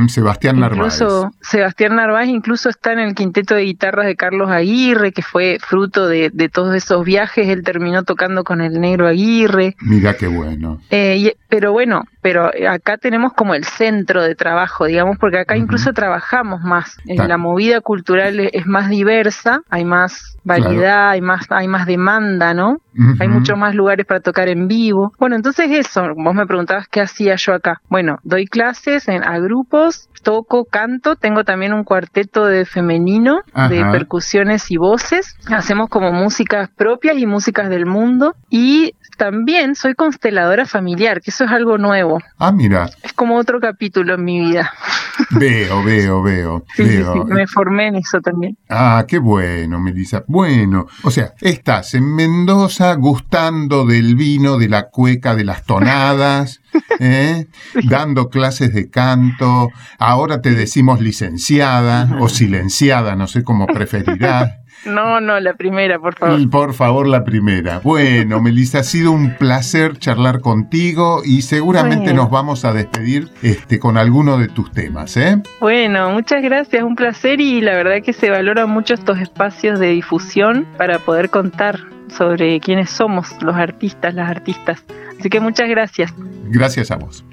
Sebastián 0.09 0.59
Narváez. 0.59 1.01
Incluso 1.01 1.33
Sebastián 1.41 1.95
Narváez 1.95 2.29
incluso 2.29 2.69
está 2.69 2.93
en 2.93 2.99
el 2.99 3.15
quinteto 3.15 3.55
de 3.55 3.63
guitarras 3.63 4.05
de 4.07 4.17
Carlos 4.17 4.51
Aguirre, 4.51 5.13
que 5.13 5.23
fue 5.23 5.59
fruto 5.61 6.09
de, 6.09 6.31
todos 6.53 6.75
esos 6.75 7.05
viajes. 7.05 7.49
Él 7.49 7.63
terminó 7.63 8.03
tocando 8.03 8.43
con 8.43 8.61
el 8.61 8.81
negro 8.81 9.07
Aguirre. 9.07 9.77
Mira 9.81 10.15
qué 10.15 10.27
bueno. 10.27 10.81
Eh, 10.91 11.37
pero 11.49 11.71
bueno, 11.71 12.05
pero 12.21 12.51
acá 12.69 12.97
tenemos 12.97 13.33
como 13.33 13.55
el 13.55 13.65
centro 13.65 14.23
de 14.23 14.35
trabajo, 14.35 14.87
digamos, 14.87 15.19
porque 15.19 15.39
acá 15.39 15.57
incluso 15.57 15.93
trabajamos 15.93 16.63
más. 16.63 16.97
La 17.05 17.39
movida 17.39 17.81
cultural 17.81 18.41
es 18.53 18.67
más 18.67 18.91
diversa, 18.91 19.61
hay 19.71 19.85
más 19.85 20.02
variedad, 20.45 21.11
hay 21.11 21.21
más, 21.21 21.47
hay 21.51 21.69
más 21.69 21.87
demanda, 21.87 22.55
¿no? 22.55 22.79
Hay 23.21 23.29
muchos 23.29 23.57
más 23.57 23.75
lugares 23.75 24.05
para 24.07 24.21
tocar 24.21 24.49
en 24.49 24.69
vivo. 24.69 25.13
Bueno, 25.19 25.37
entonces 25.37 25.71
eso, 25.71 26.03
vos 26.17 26.35
me 26.35 26.47
preguntabas 26.47 26.89
qué 26.89 27.01
hacía 27.01 27.37
yo 27.37 27.55
acá. 27.55 27.81
Bueno, 27.89 28.19
doy 28.23 28.47
clases 28.47 29.09
en, 29.09 29.25
a 29.25 29.39
grupos, 29.39 30.09
toco, 30.23 30.65
canto, 30.65 31.17
tengo 31.17 31.45
también 31.45 31.73
un 31.73 31.85
cuarteto 31.85 32.47
de 32.47 32.65
femenino, 32.65 33.41
de 33.69 33.85
percusiones 33.91 34.71
y 34.71 34.77
voces. 34.77 35.37
Hacemos 35.51 35.89
como 35.89 36.13
músicas 36.13 36.71
propias 36.71 37.19
y 37.19 37.27
músicas 37.27 37.69
del 37.69 37.87
mundo. 37.87 38.35
Y 38.49 38.95
también 39.19 39.75
soy 39.75 39.95
consteladora 39.95 40.67
familiar, 40.67 41.21
que 41.21 41.31
eso 41.31 41.45
es 41.45 41.51
algo 41.51 41.79
nuevo. 41.79 42.21
Ah, 42.39 42.53
mira. 42.53 42.91
Es 43.03 43.13
como 43.13 43.37
otro 43.37 43.61
capítulo 43.61 44.15
en 44.15 44.25
mi 44.25 44.41
vida. 44.41 44.73
Veo, 45.31 45.85
veo, 45.85 46.23
veo. 46.23 46.65
Sí, 46.75 46.85
Sí, 46.85 47.05
me 47.27 47.47
formé 47.47 47.89
en 47.89 47.97
eso 47.97 48.21
también. 48.21 48.57
Ah, 48.69 49.05
qué 49.07 49.19
bueno, 49.19 49.79
Melissa. 49.79 50.25
Bueno, 50.27 50.87
o 51.03 51.11
sea, 51.11 51.35
estás 51.41 51.95
en 51.95 52.15
Mendoza 52.15 52.95
gustando 52.95 53.85
del 53.85 54.17
vino, 54.17 54.57
de 54.57 54.69
la 54.69 54.89
cueca, 54.89 55.35
de 55.35 55.45
las 55.45 55.65
tonadas, 55.65 56.62
¿eh? 57.01 57.47
dando 57.85 58.29
clases 58.29 58.73
de 58.75 58.91
canto. 58.91 59.71
Ahora 59.99 60.41
te 60.41 60.53
decimos 60.53 61.01
licenciada 61.01 62.17
o 62.21 62.29
silenciada, 62.29 63.17
no 63.17 63.27
sé 63.27 63.43
cómo 63.43 63.67
preferirás. 63.67 64.53
No, 64.85 65.21
no, 65.21 65.39
la 65.39 65.55
primera, 65.55 65.99
por 65.99 66.17
favor. 66.17 66.51
Por 66.51 66.75
favor, 66.75 67.07
la 67.07 67.25
primera. 67.25 67.79
Bueno, 67.79 68.41
Melissa, 68.41 68.81
ha 68.81 68.83
sido 68.83 69.13
un 69.13 69.37
placer 69.37 69.97
charlar 69.99 70.41
contigo 70.41 71.23
y 71.25 71.43
seguramente 71.43 72.13
nos 72.13 72.31
vamos 72.31 72.65
a 72.65 72.73
despedir 72.73 73.29
este, 73.43 73.79
con 73.79 73.97
alguno 73.97 74.39
de 74.39 74.49
tus 74.49 74.73
temas, 74.73 75.17
¿eh? 75.17 75.41
Bueno, 75.61 76.11
muchas 76.11 76.43
gracias, 76.43 76.83
un 76.83 76.97
placer 76.97 77.41
y 77.41 77.61
la 77.61 77.77
verdad 77.77 78.03
que 78.03 78.13
se 78.13 78.31
valoran 78.31 78.71
mucho 78.71 78.95
estos 78.95 79.19
espacios 79.19 79.79
de 79.79 79.91
difusión 79.91 80.67
para 80.77 80.99
poder 80.99 81.31
contar 81.31 81.79
sobre 82.13 82.61
quiénes 82.61 82.91
somos 82.91 83.31
los 83.43 83.57
artistas, 83.57 84.15
las 84.15 84.31
artistas. 84.31 84.83
Así 85.19 85.29
que 85.29 85.41
muchas 85.41 85.69
gracias. 85.69 86.13
Gracias 86.47 86.91
a 86.91 86.97
vos. 86.97 87.25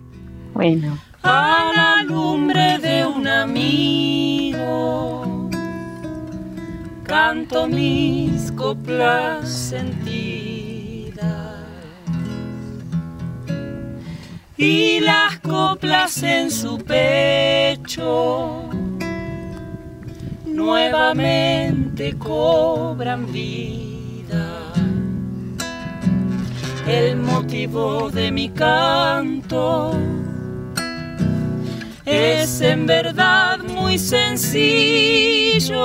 Bueno. 0.54 0.98
A 1.24 1.72
la 1.76 2.04
lumbre 2.04 2.78
de 2.80 3.06
un 3.06 3.28
amigo 3.28 4.70
canto 7.04 7.68
mis 7.68 8.52
coplas 8.52 9.50
sentidas 9.50 11.20
y 14.56 15.00
las 15.00 15.40
coplas 15.40 16.22
en 16.22 16.52
su 16.52 16.78
pecho 16.78 18.70
nuevamente 20.46 22.16
cobran 22.18 23.32
vida. 23.32 23.89
El 26.90 27.18
motivo 27.18 28.10
de 28.10 28.32
mi 28.32 28.50
canto 28.50 29.96
es 32.04 32.62
en 32.62 32.88
verdad 32.88 33.60
muy 33.60 34.00
sencillo 34.00 35.76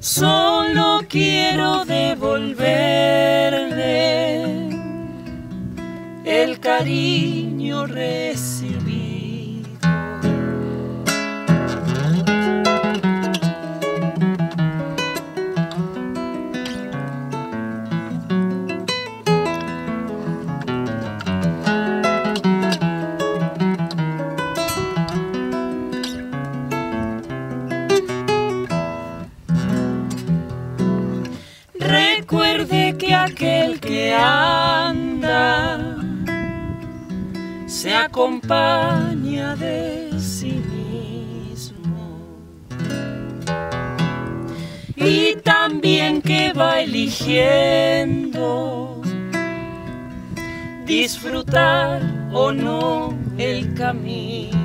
Solo 0.00 1.00
quiero 1.08 1.86
devolverle 1.86 4.68
el 6.26 6.60
cariño 6.60 7.86
recibido. 7.86 8.49
Acompaña 38.20 39.56
de 39.56 40.12
sí 40.20 40.62
mismo 40.68 42.36
y 44.94 45.36
también 45.36 46.20
que 46.20 46.52
va 46.52 46.80
eligiendo 46.80 48.20
disfrutar 50.84 52.02
o 52.34 52.52
no 52.52 53.16
el 53.38 53.72
camino. 53.72 54.58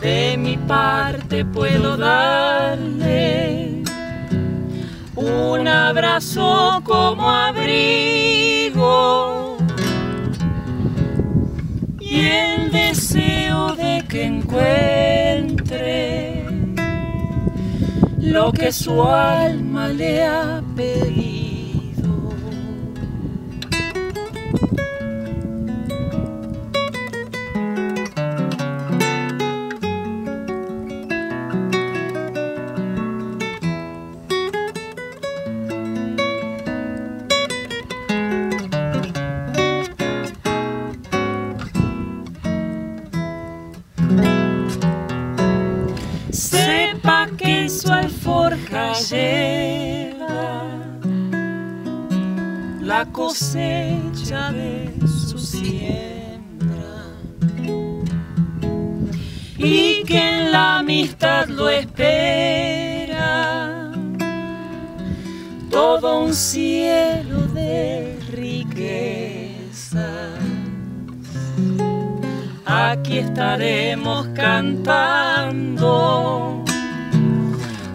De 0.00 0.36
mi 0.36 0.56
parte 0.56 1.44
puedo 1.44 1.96
darle 1.96 3.84
un 5.14 5.68
abrazo 5.68 6.82
como 6.84 7.30
abrigo 7.30 9.21
deseo 12.72 13.76
de 13.76 14.02
que 14.08 14.24
encuentre 14.24 15.52
lo 18.18 18.50
que 18.52 18.72
su 18.72 19.02
alma 19.02 19.88
le 19.88 20.21
cosecha 53.06 54.52
de 54.52 54.92
su 55.06 55.38
siembra. 55.38 57.16
Y 59.58 60.04
que 60.04 60.18
en 60.18 60.52
la 60.52 60.78
amistad 60.78 61.48
lo 61.48 61.68
espera. 61.68 62.32
Todo 65.70 66.24
un 66.24 66.34
cielo 66.34 67.46
de 67.54 68.18
riqueza. 68.30 70.08
Aquí 72.64 73.18
estaremos 73.18 74.28
cantando. 74.34 75.82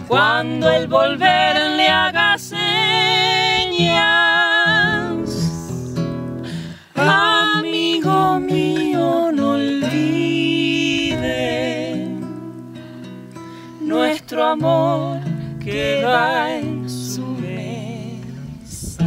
Cuando 0.08 0.70
el 0.70 0.88
volver 0.88 1.56
le 1.76 1.88
haga 1.89 2.27
nuestro 14.38 14.43
amor 14.45 15.19
queda 15.60 16.56
en 16.60 16.88
su 16.88 17.26
mesa. 17.26 19.04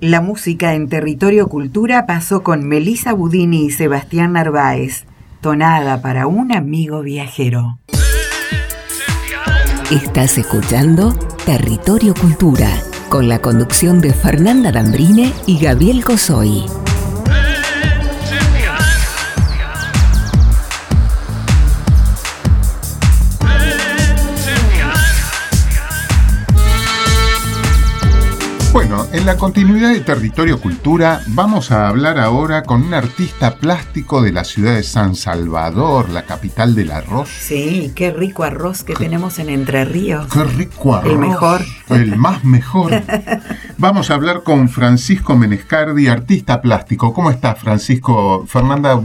La 0.00 0.20
música 0.20 0.74
en 0.74 0.88
Territorio 0.88 1.48
Cultura 1.48 2.04
pasó 2.06 2.42
con 2.42 2.68
Melissa 2.68 3.14
Budini 3.14 3.64
y 3.64 3.70
Sebastián 3.70 4.34
Narváez, 4.34 5.06
tonada 5.40 6.02
para 6.02 6.26
un 6.26 6.52
amigo 6.52 7.00
viajero. 7.00 7.78
Estás 9.90 10.36
escuchando 10.36 11.14
Territorio 11.46 12.12
Cultura, 12.12 12.68
con 13.08 13.28
la 13.28 13.40
conducción 13.40 14.00
de 14.00 14.12
Fernanda 14.12 14.72
Dambrine 14.72 15.32
y 15.46 15.58
Gabriel 15.58 16.04
Cosoy. 16.04 16.64
En 29.16 29.24
la 29.24 29.38
continuidad 29.38 29.92
de 29.92 30.00
Territorio 30.00 30.60
Cultura 30.60 31.22
vamos 31.28 31.72
a 31.72 31.88
hablar 31.88 32.18
ahora 32.18 32.64
con 32.64 32.82
un 32.82 32.92
artista 32.92 33.56
plástico 33.56 34.20
de 34.20 34.30
la 34.30 34.44
ciudad 34.44 34.74
de 34.74 34.82
San 34.82 35.14
Salvador, 35.14 36.10
la 36.10 36.26
capital 36.26 36.74
del 36.74 36.90
arroz. 36.90 37.30
Sí, 37.30 37.92
qué 37.94 38.10
rico 38.10 38.44
arroz 38.44 38.84
que 38.84 38.94
tenemos 38.94 39.38
en 39.38 39.48
Entre 39.48 39.86
Ríos. 39.86 40.26
Qué 40.30 40.44
rico 40.44 40.94
arroz. 40.94 41.12
El 41.12 41.18
mejor. 41.18 41.64
El 41.88 42.16
más 42.16 42.44
mejor. 42.44 42.92
Vamos 43.78 44.10
a 44.10 44.14
hablar 44.14 44.42
con 44.42 44.70
Francisco 44.70 45.36
Menescardi, 45.36 46.08
artista 46.08 46.62
plástico. 46.62 47.12
¿Cómo 47.12 47.30
estás, 47.30 47.58
Francisco? 47.58 48.46
Fernanda 48.46 48.98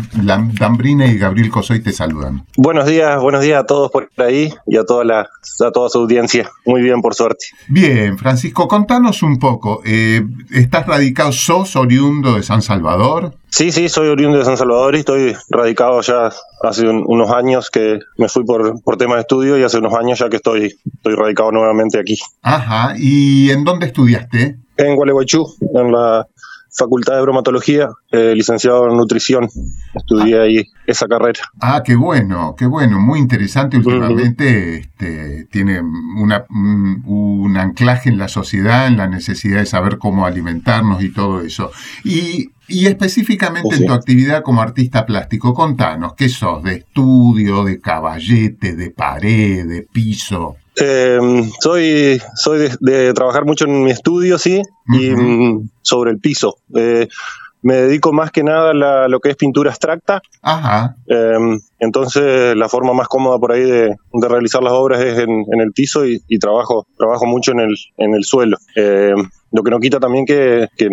Dambrina 0.58 1.08
y 1.08 1.18
Gabriel 1.18 1.50
Cosoy 1.50 1.84
te 1.84 1.92
saludan. 1.92 2.46
Buenos 2.56 2.86
días, 2.86 3.22
buenos 3.22 3.42
días 3.42 3.62
a 3.62 3.66
todos 3.66 3.92
por 3.92 4.10
ahí 4.18 4.54
y 4.66 4.78
a 4.78 4.86
toda 4.86 5.04
la 5.04 5.20
a 5.60 5.72
toda 5.72 5.90
su 5.90 6.00
audiencia. 6.00 6.50
Muy 6.66 6.82
bien, 6.82 7.02
por 7.02 7.16
suerte. 7.16 7.48
Bien, 7.68 8.18
Francisco, 8.18 8.70
contanos 8.70 9.24
un 9.24 9.40
poco. 9.40 9.82
Eh, 9.86 10.24
¿Estás 10.52 10.88
radicado, 10.88 11.34
sos 11.34 11.76
oriundo 11.76 12.36
de 12.36 12.44
San 12.44 12.62
Salvador? 12.62 13.34
Sí, 13.50 13.74
sí, 13.74 13.90
soy 13.90 14.08
oriundo 14.08 14.38
de 14.38 14.46
San 14.46 14.56
Salvador 14.56 14.96
y 14.96 15.00
estoy 15.00 15.36
radicado 15.50 16.00
ya 16.00 16.32
hace 16.64 16.88
unos 16.88 17.30
años 17.32 17.70
que 17.70 18.00
me 18.18 18.30
fui 18.30 18.46
por, 18.46 18.82
por 18.82 18.96
tema 18.96 19.16
de 19.16 19.22
estudio 19.22 19.58
y 19.58 19.64
hace 19.64 19.80
unos 19.80 19.94
años 19.94 20.20
ya 20.20 20.30
que 20.30 20.38
estoy, 20.38 20.74
estoy 20.96 21.16
radicado 21.16 21.52
nuevamente 21.52 22.00
aquí. 22.00 22.18
Ajá, 22.42 22.94
¿y 22.98 23.50
en 23.52 23.66
dónde 23.66 23.88
estudiaste? 23.88 24.61
En 24.82 24.96
Gualeguaychú, 24.96 25.46
en 25.76 25.92
la 25.92 26.28
Facultad 26.74 27.16
de 27.16 27.22
Bromatología, 27.22 27.90
eh, 28.12 28.34
licenciado 28.34 28.90
en 28.90 28.96
nutrición. 28.96 29.50
Estudié 29.94 30.40
ahí 30.40 30.64
esa 30.88 31.06
carrera. 31.08 31.42
Ah, 31.60 31.84
qué 31.86 31.96
bueno, 31.96 32.56
qué 32.58 32.66
bueno, 32.66 32.98
muy 32.98 33.20
interesante. 33.20 33.78
Últimamente 33.78 34.78
este, 34.78 35.48
tiene 35.52 35.82
una, 35.82 36.46
un, 36.50 37.58
anclaje 37.58 38.10
en 38.10 38.18
la 38.18 38.30
sociedad, 38.30 38.88
en 38.88 38.96
la 38.96 39.08
necesidad 39.08 39.60
de 39.60 39.66
saber 39.66 39.98
cómo 39.98 40.26
alimentarnos 40.26 41.04
y 41.04 41.12
todo 41.12 41.42
eso. 41.42 41.72
Y, 42.06 42.52
y 42.70 42.88
específicamente 42.88 43.76
en 43.76 43.86
tu 43.86 43.92
actividad 43.94 44.42
como 44.42 44.62
artista 44.62 45.06
plástico, 45.06 45.54
contanos, 45.54 46.14
¿qué 46.14 46.30
sos? 46.30 46.64
¿De 46.64 46.76
estudio, 46.76 47.66
de 47.66 47.82
caballete, 47.82 48.78
de 48.78 48.92
pared, 48.92 49.68
de 49.68 49.82
piso? 49.92 50.56
Eh, 50.80 51.20
soy 51.60 52.22
soy 52.36 52.70
de, 52.80 53.14
trabajar 53.14 53.46
mucho 53.46 53.66
en 53.66 53.84
mi 53.84 53.92
estudio, 53.92 54.38
sí, 54.38 54.62
y 54.88 55.12
mm, 55.12 55.70
sobre 55.82 56.12
el 56.12 56.20
piso. 56.20 56.58
Eh, 56.76 57.08
me 57.64 57.76
dedico 57.76 58.12
más 58.12 58.32
que 58.32 58.44
nada 58.44 58.72
a 58.72 59.08
lo 59.08 59.20
que 59.20 59.30
es 59.30 59.36
pintura 59.36 59.70
abstracta. 59.70 60.22
Ajá. 60.42 60.96
Em, 61.06 61.60
entonces, 61.80 62.56
la 62.56 62.68
forma 62.70 62.94
más 62.94 63.08
cómoda 63.08 63.38
por 63.38 63.52
ahí 63.52 63.62
de, 63.62 63.96
realizar 64.14 64.64
las 64.64 64.74
obras 64.74 65.02
es 65.02 65.20
en, 65.20 65.46
el 65.60 65.72
piso 65.72 66.06
y, 66.06 66.20
trabajo 66.40 66.88
trabajo 66.98 67.26
mucho 67.26 67.52
en 67.52 67.60
el, 67.60 67.76
en 67.98 68.16
el 68.16 68.24
suelo. 68.24 68.58
Em, 68.76 69.30
lo 69.52 69.64
que 69.64 69.72
no 69.72 69.80
quita 69.80 70.00
también 70.00 70.26
que, 70.26 70.68
que 70.76 70.90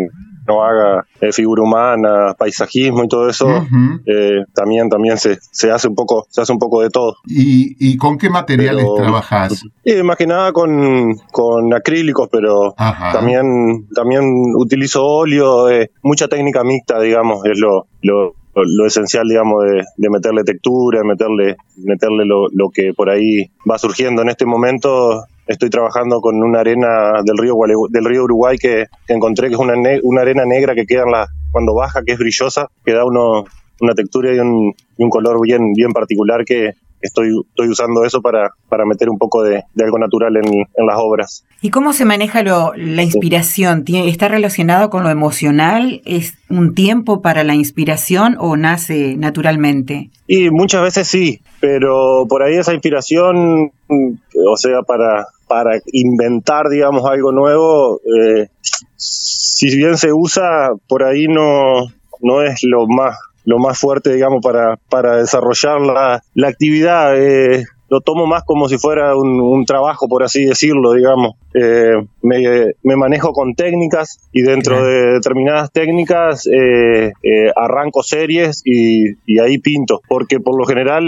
no 0.49 0.65
haga 0.65 1.07
eh, 1.21 1.33
figura 1.33 1.63
humana, 1.63 2.35
paisajismo 2.37 3.05
y 3.05 3.09
todo 3.09 3.29
eso, 3.29 3.67
eh, 4.07 4.45
también 4.55 4.89
también 4.89 5.19
se, 5.19 5.39
se, 5.53 5.71
hace 5.71 5.89
un 5.89 5.95
poco 5.95 6.27
se 6.31 6.41
hace 6.41 6.53
un 6.53 6.59
poco 6.59 6.81
de 6.81 6.91
todo. 6.91 7.17
¿Y, 7.27 7.97
con 7.99 8.17
qué 8.19 8.31
materiales 8.31 8.87
trabajas? 8.97 9.63
Eh, 9.85 10.03
más 10.03 10.17
que 10.17 10.27
nada 10.27 10.53
con, 10.53 11.17
con 11.31 11.73
acrílicos, 11.75 12.29
pero 12.33 12.75
también 13.13 13.87
también 13.95 14.25
utilizo 14.57 15.05
óleo, 15.05 15.71
eh, 15.71 15.91
mucha 16.03 16.29
técnica 16.29 16.65
mixta, 16.65 17.01
digamos, 17.01 17.45
es 17.45 17.59
lo, 17.59 17.87
lo 18.03 18.35
lo 18.55 18.87
esencial, 18.87 19.29
digamos, 19.29 19.63
de, 19.65 19.85
de, 19.97 20.11
meterle 20.11 20.43
textura, 20.43 21.05
meterle, 21.05 21.57
meterle 21.77 22.25
lo, 22.25 22.49
lo, 22.53 22.71
que 22.71 22.93
por 22.93 23.09
ahí 23.09 23.53
va 23.71 23.79
surgiendo 23.79 24.23
en 24.23 24.31
este 24.31 24.47
momento 24.47 25.25
estoy 25.49 25.71
trabajando 25.71 26.21
con 26.21 26.43
una 26.43 26.61
arena 26.61 27.23
del 27.25 27.39
río 27.39 27.55
del 27.89 28.05
río 28.05 28.25
Uruguay 28.25 28.59
que, 28.59 28.87
encontré 29.09 29.49
que 29.49 29.55
es 29.55 29.61
una, 29.61 29.75
una 30.03 30.21
arena 30.21 30.45
negra 30.45 30.75
que 30.75 30.87
queda 30.87 31.05
la, 31.11 31.27
cuando 31.51 31.75
baja, 31.75 32.03
que 32.05 32.13
es 32.13 32.19
brillosa, 32.19 32.69
que 32.85 32.93
da 32.93 33.05
uno, 33.05 33.45
una 33.81 33.95
textura 33.95 34.35
y 34.35 34.39
un, 34.39 34.75
y 34.97 35.03
un 35.03 35.11
color 35.11 35.41
bien, 35.41 35.73
bien 35.73 35.93
particular 35.93 36.45
que, 36.45 36.75
estoy, 37.01 37.29
estoy 37.51 37.69
usando 37.69 38.05
eso 38.05 38.21
para, 38.21 38.51
para 38.69 38.85
meter 38.85 39.09
un 39.09 39.19
poco 39.19 39.43
de, 39.43 39.63
algo 39.81 39.99
natural 39.99 40.37
en, 40.37 40.45
en, 40.47 40.87
las 40.87 40.97
obras. 40.99 41.45
¿Y 41.63 41.71
cómo 41.71 41.93
se 41.93 42.05
maneja 42.05 42.43
lo, 42.43 42.73
la 42.75 43.03
inspiración? 43.03 43.85
¿Está 43.87 44.29
relacionado 44.29 44.91
con 44.91 45.03
lo 45.03 45.11
emocional? 45.11 46.03
¿Es 46.05 46.35
un 46.49 46.75
tiempo 46.75 47.23
para 47.23 47.45
la 47.45 47.55
inspiración 47.55 48.37
o 48.39 48.57
nace 48.57 49.17
naturalmente? 49.17 50.11
Y 50.27 50.51
muchas 50.51 50.83
veces 50.83 51.09
sí, 51.09 51.41
pero 51.61 52.27
por 52.29 52.43
ahí 52.43 52.55
esa 52.57 52.73
inspiración, 52.73 53.73
o 53.89 54.57
sea, 54.57 54.83
para, 54.83 55.27
para 55.47 55.79
inventar, 55.93 56.69
digamos, 56.69 57.05
algo 57.07 57.33
nuevo, 57.33 58.01
eh, 58.05 58.49
si 58.97 59.77
bien 59.77 59.97
se 59.97 60.13
usa, 60.13 60.71
por 60.89 61.05
ahí 61.05 61.27
no, 61.29 61.87
no 62.21 62.43
es 62.43 62.63
lo 62.63 62.87
más 62.87 63.17
lo 63.45 63.59
más 63.59 63.79
fuerte, 63.79 64.13
digamos, 64.13 64.41
para, 64.43 64.77
para 64.91 65.17
desarrollar 65.17 65.81
la, 65.81 66.23
la 66.35 66.49
actividad. 66.49 67.17
Eh, 67.17 67.65
lo 67.91 68.03
tomo 68.03 68.27
más 68.27 68.45
como 68.45 68.69
si 68.69 68.77
fuera 68.77 69.17
un, 69.17 69.65
trabajo, 69.65 70.09
por 70.09 70.23
así 70.23 70.45
decirlo, 70.45 70.93
digamos. 70.93 71.37
Eh, 71.55 71.95
me, 72.23 72.73
me, 72.83 72.97
manejo 72.97 73.33
con 73.33 73.55
técnicas 73.55 74.29
y 74.33 74.43
dentro 74.43 74.85
de 74.85 75.15
determinadas 75.15 75.73
técnicas 75.73 76.47
eh, 76.47 77.13
arranco 77.57 78.03
series 78.03 78.61
y, 78.65 79.15
y, 79.25 79.39
ahí 79.39 79.59
pinto, 79.59 80.03
porque 80.07 80.39
por 80.39 80.59
lo 80.59 80.67
general 80.67 81.05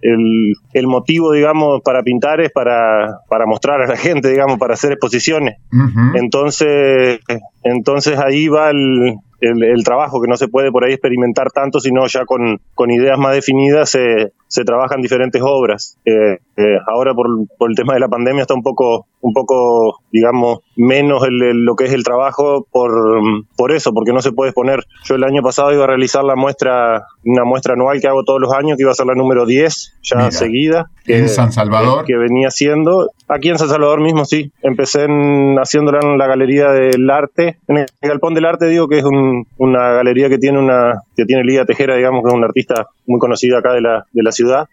el, 0.00 0.54
el, 0.72 0.86
motivo, 0.86 1.32
digamos, 1.32 1.80
para 1.82 2.02
pintar 2.02 2.40
es 2.40 2.52
para, 2.52 3.20
para 3.28 3.46
mostrar 3.46 3.82
a 3.82 3.88
la 3.88 3.96
gente, 3.96 4.28
digamos, 4.28 4.58
para 4.58 4.74
hacer 4.74 4.92
exposiciones. 4.92 5.56
Entonces, 6.14 7.18
entonces 7.64 8.18
ahí 8.18 8.46
va 8.46 8.70
el, 8.70 9.16
el, 9.40 9.84
trabajo, 9.84 10.20
que 10.20 10.28
no 10.28 10.36
se 10.36 10.48
puede 10.48 10.70
por 10.70 10.84
ahí 10.84 10.92
experimentar 10.92 11.50
tanto, 11.50 11.80
sino 11.80 12.06
ya 12.06 12.24
con, 12.24 12.60
con 12.74 12.90
ideas 12.90 13.18
más 13.18 13.34
definidas 13.34 13.90
se, 13.90 14.32
se 14.48 14.64
trabajan 14.64 15.00
diferentes 15.00 15.42
obras. 15.44 15.98
Eh, 16.04 16.38
eh, 16.56 16.78
ahora 16.86 17.14
por, 17.14 17.26
por, 17.58 17.70
el 17.70 17.76
tema 17.76 17.94
de 17.94 18.00
la 18.00 18.08
pandemia 18.08 18.42
está 18.42 18.54
un 18.54 18.62
poco, 18.62 19.06
un 19.20 19.32
poco 19.32 20.00
digamos, 20.10 20.60
menos 20.76 21.24
el, 21.26 21.64
lo 21.64 21.74
que 21.76 21.84
es 21.84 21.92
el 21.92 22.02
trabajo 22.02 22.66
por, 22.70 22.90
por 23.56 23.72
eso, 23.72 23.92
porque 23.92 24.12
no 24.12 24.22
se 24.22 24.32
puede 24.32 24.50
exponer. 24.50 24.84
Yo 25.04 25.14
el 25.16 25.24
año 25.24 25.42
pasado 25.42 25.72
iba 25.72 25.84
a 25.84 25.88
realizar 25.88 26.24
la 26.24 26.36
muestra, 26.36 27.04
una 27.24 27.44
muestra 27.44 27.74
anual 27.74 28.00
que 28.00 28.08
hago 28.08 28.24
todos 28.24 28.40
los 28.40 28.52
años, 28.52 28.76
que 28.76 28.82
iba 28.82 28.92
a 28.92 28.94
ser 28.94 29.06
la 29.06 29.14
número 29.14 29.44
10, 29.44 29.98
ya 30.02 30.30
seguida. 30.30 30.90
¿En 31.06 31.28
San 31.28 31.52
Salvador? 31.52 32.04
Que, 32.04 32.16
venía 32.16 32.48
haciendo. 32.48 33.10
Aquí 33.28 33.50
en 33.50 33.58
San 33.58 33.68
Salvador 33.68 34.00
mismo, 34.00 34.24
sí. 34.24 34.52
Empecé 34.62 35.04
en, 35.04 35.56
haciéndola 35.58 36.00
en 36.02 36.18
la 36.18 36.26
Galería 36.26 36.70
del 36.70 37.08
Arte. 37.10 37.58
En 37.68 37.78
el 37.78 37.86
Galpón 38.00 38.34
del 38.34 38.46
Arte, 38.46 38.66
digo 38.66 38.88
que 38.88 38.98
es 38.98 39.04
una 39.58 39.92
galería 39.92 40.28
que 40.28 40.38
tiene 40.38 40.58
una 40.58 41.02
que 41.16 41.24
tiene 41.24 41.44
Lidia 41.44 41.64
Tejera, 41.64 41.96
digamos, 41.96 42.22
que 42.22 42.28
es 42.28 42.34
una 42.34 42.46
artista 42.46 42.86
muy 43.06 43.18
conocida 43.18 43.58
acá 43.58 43.72
de 43.72 43.80
la, 43.80 44.04
de 44.12 44.22
la 44.22 44.32
ciudad. 44.32 44.68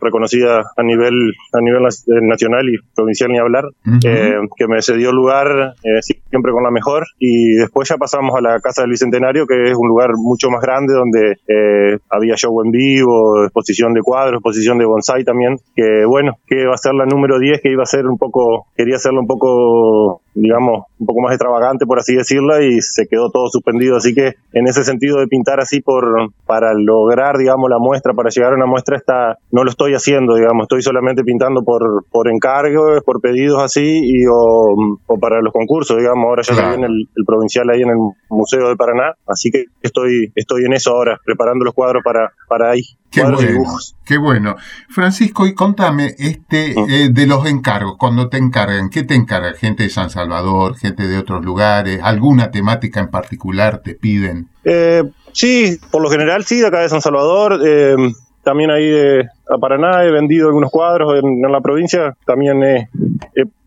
Reconocida 0.00 0.62
a 0.76 0.82
nivel, 0.82 1.32
a 1.52 1.60
nivel 1.60 1.82
nacional 2.22 2.68
y 2.68 2.76
provincial 2.94 3.30
ni 3.30 3.38
hablar. 3.38 3.64
Eh, 4.04 4.34
que 4.56 4.68
me 4.68 4.80
cedió 4.82 5.12
lugar 5.12 5.74
eh, 5.82 6.00
siempre 6.02 6.52
con 6.52 6.62
la 6.62 6.70
mejor. 6.70 7.06
Y 7.18 7.54
después 7.54 7.88
ya 7.88 7.96
pasamos 7.96 8.36
a 8.36 8.40
la 8.40 8.60
Casa 8.60 8.82
del 8.82 8.90
Bicentenario, 8.90 9.46
que 9.46 9.70
es 9.70 9.76
un 9.76 9.88
lugar 9.88 10.10
mucho 10.16 10.50
más 10.50 10.60
grande 10.60 10.94
donde 10.94 11.38
eh, 11.48 11.98
había 12.10 12.36
show 12.36 12.62
en 12.64 12.70
vivo, 12.70 13.44
exposición 13.44 13.92
de 13.94 14.02
cuadros, 14.02 14.38
exposición 14.38 14.78
de 14.78 14.86
bonsai 14.86 15.24
también. 15.24 15.56
Que 15.74 16.04
bueno, 16.06 16.38
que 16.46 16.66
va 16.66 16.74
a 16.74 16.78
ser 16.78 16.94
la 16.94 17.06
número 17.06 17.38
10, 17.38 17.60
que 17.60 17.70
iba 17.70 17.82
a 17.82 17.86
ser 17.86 18.06
un 18.06 18.18
poco, 18.18 18.66
quería 18.76 18.96
hacerlo 18.96 19.20
un 19.20 19.26
poco 19.26 20.20
digamos, 20.36 20.84
un 20.98 21.06
poco 21.06 21.22
más 21.22 21.32
extravagante, 21.32 21.86
por 21.86 21.98
así 21.98 22.14
decirlo, 22.14 22.60
y 22.62 22.80
se 22.82 23.06
quedó 23.06 23.30
todo 23.30 23.48
suspendido. 23.48 23.96
Así 23.96 24.14
que 24.14 24.34
en 24.52 24.68
ese 24.68 24.84
sentido 24.84 25.18
de 25.18 25.26
pintar 25.26 25.55
así 25.60 25.80
por 25.80 26.30
para 26.46 26.74
lograr, 26.74 27.36
digamos, 27.36 27.68
la 27.68 27.78
muestra, 27.78 28.14
para 28.14 28.30
llegar 28.30 28.52
a 28.52 28.56
una 28.56 28.66
muestra, 28.66 28.96
está, 28.96 29.38
no 29.50 29.64
lo 29.64 29.70
estoy 29.70 29.94
haciendo, 29.94 30.34
digamos, 30.34 30.64
estoy 30.64 30.82
solamente 30.82 31.24
pintando 31.24 31.62
por, 31.62 32.04
por 32.10 32.30
encargo, 32.30 33.00
por 33.04 33.20
pedidos 33.20 33.62
así, 33.62 34.00
y 34.04 34.24
o, 34.30 34.98
para 35.20 35.40
los 35.40 35.52
concursos, 35.52 35.98
digamos, 35.98 36.24
ahora 36.24 36.42
ya 36.42 36.54
se 36.54 36.68
viene 36.68 36.86
el, 36.86 37.24
provincial 37.26 37.68
ahí 37.70 37.82
en 37.82 37.90
el 37.90 37.96
Museo 38.30 38.68
de 38.68 38.76
Paraná, 38.76 39.14
así 39.26 39.50
que 39.50 39.64
estoy, 39.82 40.32
estoy 40.34 40.64
en 40.64 40.74
eso 40.74 40.92
ahora, 40.92 41.18
preparando 41.24 41.64
los 41.64 41.74
cuadros 41.74 42.02
para, 42.04 42.32
para 42.48 42.70
ahí. 42.70 42.82
Qué 43.10 43.22
bueno, 43.22 43.64
qué 44.04 44.18
bueno. 44.18 44.56
Francisco, 44.90 45.46
y 45.46 45.54
contame, 45.54 46.14
este, 46.18 46.74
mm. 46.76 46.90
eh, 46.90 47.08
de 47.10 47.26
los 47.26 47.46
encargos, 47.46 47.96
cuando 47.98 48.28
te 48.28 48.36
encargan, 48.36 48.90
¿qué 48.90 49.04
te 49.04 49.14
encarga? 49.14 49.54
¿Gente 49.54 49.84
de 49.84 49.90
San 49.90 50.10
Salvador, 50.10 50.76
gente 50.76 51.08
de 51.08 51.18
otros 51.18 51.44
lugares? 51.44 52.00
¿Alguna 52.02 52.50
temática 52.50 53.00
en 53.00 53.08
particular 53.08 53.78
te 53.78 53.94
piden? 53.94 54.48
Eh, 54.64 55.02
sí, 55.36 55.78
por 55.90 56.02
lo 56.02 56.10
general 56.10 56.44
sí, 56.44 56.60
de 56.60 56.66
acá 56.66 56.80
de 56.80 56.88
San 56.88 57.00
Salvador. 57.00 57.60
Eh, 57.64 57.94
también 58.42 58.70
ahí 58.70 58.88
de 58.88 59.28
a 59.48 59.58
Paraná 59.58 60.04
he 60.04 60.10
vendido 60.10 60.48
algunos 60.48 60.70
cuadros 60.70 61.22
en, 61.22 61.40
la 61.42 61.60
provincia. 61.60 62.16
También 62.24 62.62
he, 62.62 62.88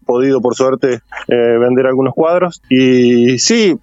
podido, 0.06 0.42
por 0.42 0.56
suerte, 0.56 1.02
vender 1.28 1.86
algunos 1.86 2.16
cuadros. 2.16 2.62
Y 2.70 3.38
sí, 3.38 3.78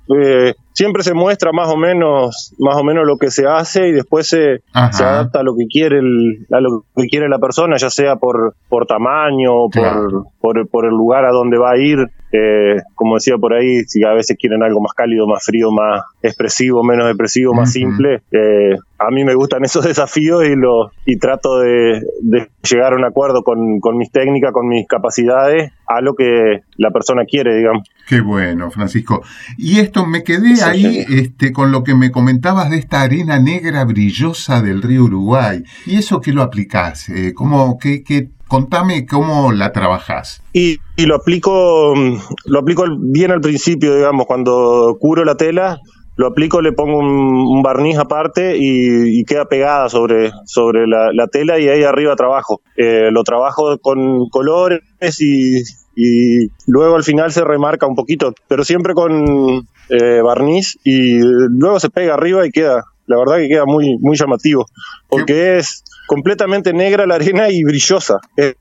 siempre 0.76 1.02
se 1.02 1.14
muestra 1.14 1.52
más 1.52 1.68
o 1.70 1.76
menos 1.78 2.54
más 2.58 2.76
o 2.76 2.84
menos 2.84 3.06
lo 3.06 3.16
que 3.16 3.30
se 3.30 3.46
hace 3.46 3.88
y 3.88 3.92
después 3.92 4.28
se, 4.28 4.60
se 4.92 5.04
adapta 5.04 5.40
a 5.40 5.42
lo 5.42 5.56
que 5.56 5.64
quiere 5.66 5.98
el, 6.00 6.46
a 6.52 6.60
lo 6.60 6.84
que 6.94 7.06
quiere 7.06 7.30
la 7.30 7.38
persona 7.38 7.78
ya 7.78 7.88
sea 7.88 8.16
por 8.16 8.54
por 8.68 8.84
tamaño 8.84 9.70
por, 9.70 10.26
por, 10.38 10.68
por 10.68 10.84
el 10.84 10.90
lugar 10.90 11.24
a 11.24 11.30
donde 11.30 11.56
va 11.56 11.70
a 11.70 11.78
ir 11.78 12.10
eh, 12.36 12.82
como 12.94 13.14
decía 13.14 13.36
por 13.38 13.54
ahí 13.54 13.84
si 13.84 14.04
a 14.04 14.12
veces 14.12 14.36
quieren 14.38 14.62
algo 14.62 14.80
más 14.80 14.92
cálido 14.92 15.26
más 15.26 15.44
frío 15.44 15.70
más 15.70 16.02
expresivo 16.22 16.82
menos 16.82 17.06
expresivo 17.08 17.54
más 17.54 17.72
simple 17.72 18.22
eh, 18.32 18.76
a 18.98 19.10
mí 19.10 19.24
me 19.24 19.34
gustan 19.34 19.64
esos 19.64 19.84
desafíos 19.86 20.44
y 20.44 20.56
lo 20.56 20.90
y 21.04 21.18
trato 21.18 21.58
de, 21.60 22.02
de 22.22 22.48
llegar 22.68 22.92
a 22.92 22.96
un 22.96 23.04
acuerdo 23.04 23.42
con, 23.42 23.80
con 23.80 23.96
mis 23.96 24.10
técnicas 24.10 24.52
con 24.52 24.68
mis 24.68 24.86
capacidades 24.86 25.72
a 25.86 26.00
lo 26.00 26.14
que 26.14 26.62
la 26.76 26.90
persona 26.90 27.24
quiere 27.24 27.56
digamos 27.56 27.88
qué 28.08 28.20
bueno 28.20 28.70
Francisco 28.70 29.22
y 29.56 29.78
esto 29.78 30.06
me 30.06 30.22
quedé 30.22 30.62
ahí 30.62 31.04
este, 31.08 31.52
con 31.52 31.72
lo 31.72 31.82
que 31.82 31.94
me 31.94 32.10
comentabas 32.10 32.70
de 32.70 32.78
esta 32.78 33.02
arena 33.02 33.38
negra 33.38 33.84
brillosa 33.84 34.62
del 34.62 34.82
río 34.82 35.04
Uruguay. 35.04 35.62
¿Y 35.86 35.96
eso 35.96 36.20
qué 36.20 36.32
lo 36.32 36.42
aplicás? 36.42 37.08
Eh, 37.08 37.32
¿cómo, 37.34 37.78
qué, 37.78 38.02
contame 38.48 39.06
cómo 39.06 39.52
la 39.52 39.72
trabajás. 39.72 40.42
Y, 40.52 40.78
lo 40.98 41.16
aplico 41.16 41.94
mm, 41.94 42.18
lo 42.46 42.58
aplico 42.58 42.84
bien 42.98 43.30
al 43.30 43.40
principio, 43.40 43.94
digamos, 43.94 44.26
cuando 44.26 44.96
curo 45.00 45.24
la 45.24 45.36
tela, 45.36 45.80
lo 46.16 46.26
aplico, 46.26 46.62
le 46.62 46.72
pongo 46.72 46.98
un, 46.98 47.62
barniz 47.62 47.98
aparte 47.98 48.56
y, 48.58 49.22
queda 49.24 49.44
pegada 49.46 49.88
sobre, 49.88 50.32
sobre 50.46 50.86
la, 50.86 51.26
tela 51.26 51.58
y 51.58 51.68
ahí 51.68 51.82
arriba 51.82 52.16
trabajo. 52.16 52.62
Eh, 52.76 53.10
lo 53.10 53.22
trabajo 53.22 53.76
con 53.78 54.28
colores 54.30 54.80
y, 55.20 55.62
y 55.96 56.48
luego 56.66 56.96
al 56.96 57.04
final 57.04 57.32
se 57.32 57.42
remarca 57.42 57.86
un 57.86 57.94
poquito, 57.94 58.32
pero 58.48 58.64
siempre 58.64 58.94
con 58.94 59.66
eh, 59.88 60.20
barniz 60.22 60.78
y 60.84 61.18
luego 61.20 61.80
se 61.80 61.90
pega 61.90 62.14
arriba 62.14 62.46
y 62.46 62.50
queda, 62.50 62.84
la 63.06 63.18
verdad 63.18 63.36
que 63.36 63.48
queda 63.48 63.64
muy, 63.64 63.96
muy 63.98 64.16
llamativo, 64.16 64.66
porque 65.08 65.58
es 65.58 65.82
completamente 66.06 66.72
negra 66.72 67.06
la 67.06 67.16
arena 67.16 67.48
y 67.50 67.62
brillosa. 67.64 68.18
Es, 68.36 68.54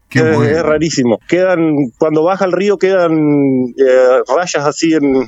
rarísimo. 0.63 1.19
Quedan, 1.27 1.73
cuando 1.97 2.23
baja 2.23 2.45
el 2.45 2.51
río, 2.51 2.77
quedan 2.77 3.13
eh, 3.77 4.21
rayas 4.35 4.65
así 4.65 4.93
en, 4.93 5.25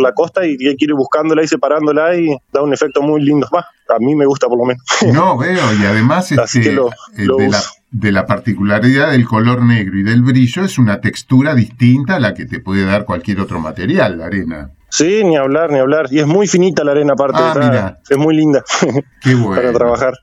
la, 0.00 0.12
costa 0.12 0.46
y 0.46 0.56
hay 0.66 0.76
que 0.76 0.84
ir 0.84 0.94
buscándola 0.94 1.42
y 1.42 1.48
separándola 1.48 2.16
y 2.16 2.28
da 2.52 2.62
un 2.62 2.72
efecto 2.72 3.02
muy 3.02 3.22
lindo. 3.22 3.46
Más, 3.52 3.64
a 3.88 3.98
mí 3.98 4.14
me 4.14 4.26
gusta 4.26 4.46
por 4.48 4.58
lo 4.58 4.64
menos. 4.64 4.82
No, 5.12 5.38
veo, 5.38 5.72
y 5.80 5.84
además 5.84 6.32
este, 6.32 6.74
eh, 6.74 6.80
de, 7.16 7.48
la, 7.48 7.62
de 7.90 8.12
la 8.12 8.26
particularidad 8.26 9.12
del 9.12 9.24
color 9.26 9.62
negro 9.62 9.98
y 9.98 10.02
del 10.02 10.22
brillo 10.22 10.64
es 10.64 10.78
una 10.78 11.00
textura 11.00 11.54
distinta 11.54 12.16
a 12.16 12.20
la 12.20 12.34
que 12.34 12.46
te 12.46 12.60
puede 12.60 12.84
dar 12.84 13.04
cualquier 13.04 13.40
otro 13.40 13.60
material, 13.60 14.18
la 14.18 14.26
arena. 14.26 14.70
Sí, 14.88 15.24
ni 15.24 15.36
hablar, 15.36 15.72
ni 15.72 15.78
hablar. 15.80 16.06
Y 16.10 16.20
es 16.20 16.26
muy 16.26 16.46
finita 16.46 16.84
la 16.84 16.92
arena 16.92 17.14
aparte. 17.14 17.40
Ah, 17.40 17.96
es 18.08 18.16
muy 18.16 18.36
linda 18.36 18.62
Qué 19.20 19.34
bueno. 19.34 19.60
para 19.60 19.72
trabajar. 19.72 20.14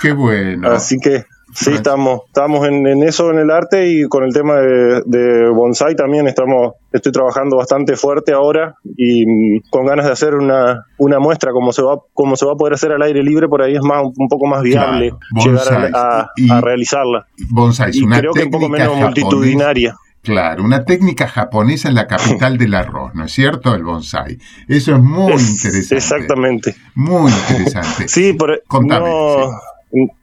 Qué 0.00 0.12
bueno. 0.12 0.70
Así 0.70 0.98
que 0.98 1.24
sí, 1.54 1.72
estamos, 1.72 2.22
estamos 2.26 2.66
en, 2.66 2.86
eso 3.02 3.30
en 3.30 3.38
el 3.38 3.50
arte 3.50 3.88
y 3.90 4.04
con 4.04 4.24
el 4.24 4.32
tema 4.32 4.56
de, 4.56 5.48
bonsai 5.48 5.96
también 5.96 6.26
estamos, 6.26 6.74
estoy 6.92 7.12
trabajando 7.12 7.56
bastante 7.56 7.96
fuerte 7.96 8.32
ahora 8.32 8.74
y 8.96 9.26
mm, 9.26 9.70
con 9.70 9.86
ganas 9.86 10.06
de 10.06 10.12
hacer 10.12 10.34
una, 10.34 10.84
una 10.98 11.18
muestra 11.18 11.52
como 11.52 11.72
se 11.72 11.82
va, 11.82 11.98
como 12.14 12.36
se 12.36 12.46
va 12.46 12.52
a 12.52 12.56
poder 12.56 12.74
hacer 12.74 12.92
al 12.92 13.02
aire 13.02 13.22
libre, 13.22 13.48
por 13.48 13.62
ahí 13.62 13.74
es 13.74 13.82
más 13.82 14.02
un 14.04 14.28
poco 14.28 14.46
más 14.46 14.62
viable 14.62 15.14
llegar 15.34 15.90
a, 15.94 16.30
realizarla. 16.60 17.26
Bonsai, 17.50 17.90
y 17.92 18.06
creo 18.06 18.32
que 18.32 18.44
un 18.44 18.50
poco 18.50 18.68
menos 18.68 18.96
multitudinaria. 18.96 19.96
Claro, 20.20 20.64
una 20.64 20.84
técnica 20.84 21.28
japonesa 21.28 21.88
en 21.88 21.94
la 21.94 22.06
capital 22.06 22.58
del 22.58 22.74
arroz, 22.74 23.14
¿no 23.14 23.24
es 23.24 23.32
cierto? 23.32 23.74
El 23.74 23.84
bonsai. 23.84 24.36
Eso 24.66 24.96
es 24.96 25.00
muy 25.00 25.32
interesante. 25.32 25.96
Exactamente. 25.96 26.74
Muy 26.96 27.30
interesante. 27.30 28.08
sí, 28.08 28.32
por, 28.34 28.62
Contame, 28.66 29.08
no, 29.08 29.52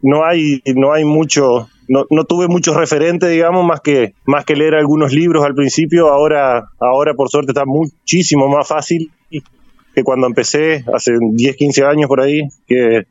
no 0.02 0.26
hay, 0.26 0.62
no 0.76 0.94
hay 0.94 1.06
mucho, 1.06 1.68
no, 1.88 2.06
no, 2.10 2.24
tuve 2.26 2.48
muchos 2.48 2.76
referentes, 2.76 3.30
digamos, 3.30 3.66
más 3.66 3.82
que, 3.82 4.14
más 4.26 4.46
que 4.46 4.56
leer 4.56 4.76
algunos 4.76 5.14
libros 5.14 5.46
al 5.46 5.56
principio. 5.56 6.10
Ahora, 6.10 6.70
ahora 6.80 7.14
por 7.14 7.30
suerte 7.30 7.52
está 7.52 7.66
muchísimo 7.66 8.48
más 8.48 8.68
fácil 8.68 9.12
que 9.96 10.04
cuando 10.04 10.28
empecé, 10.28 10.84
hace 10.94 11.14
10, 11.20 11.56
15 11.56 11.86
años 11.86 12.08
por 12.08 12.20
ahí, 12.20 12.42
que 12.68 13.08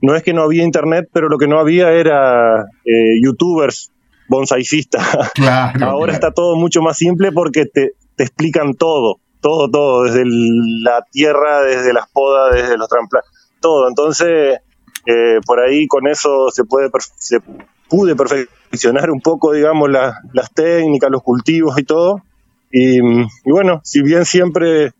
no 0.00 0.14
es 0.14 0.22
que 0.22 0.32
no 0.32 0.42
había 0.42 0.62
internet, 0.62 1.08
pero 1.12 1.28
lo 1.28 1.36
que 1.36 1.48
no 1.48 1.58
había 1.58 1.90
era 1.90 2.62
eh, 2.84 3.20
youtubers 3.20 3.90
bonsaisistas. 4.28 5.02
Ahora 5.82 6.12
está 6.12 6.30
todo 6.30 6.54
mucho 6.54 6.80
más 6.80 6.96
simple 6.96 7.32
porque 7.32 7.66
te, 7.66 7.92
te 8.14 8.22
explican 8.22 8.74
todo, 8.74 9.16
todo, 9.40 9.68
todo, 9.68 10.04
desde 10.04 10.22
la 10.24 11.04
tierra, 11.10 11.62
desde 11.62 11.92
las 11.92 12.08
podas, 12.08 12.54
desde 12.54 12.78
los 12.78 12.88
trasplantes, 12.88 13.30
todo. 13.60 13.88
Entonces, 13.88 14.60
por 15.46 15.60
ahí 15.60 15.86
con 15.86 16.06
eso 16.06 16.48
se 16.50 16.64
puede 16.64 16.90
se 17.16 17.40
pude 17.88 18.14
perfeccionar 18.14 19.10
un 19.10 19.20
poco, 19.20 19.52
digamos, 19.52 19.90
las 19.90 20.52
técnicas, 20.52 21.10
los 21.10 21.22
cultivos 21.22 21.78
y 21.78 21.84
todo. 21.84 22.22
Y, 22.70 23.00
bueno, 23.44 23.80
si 23.82 24.02
bien 24.02 24.24
siempre, 24.24 24.92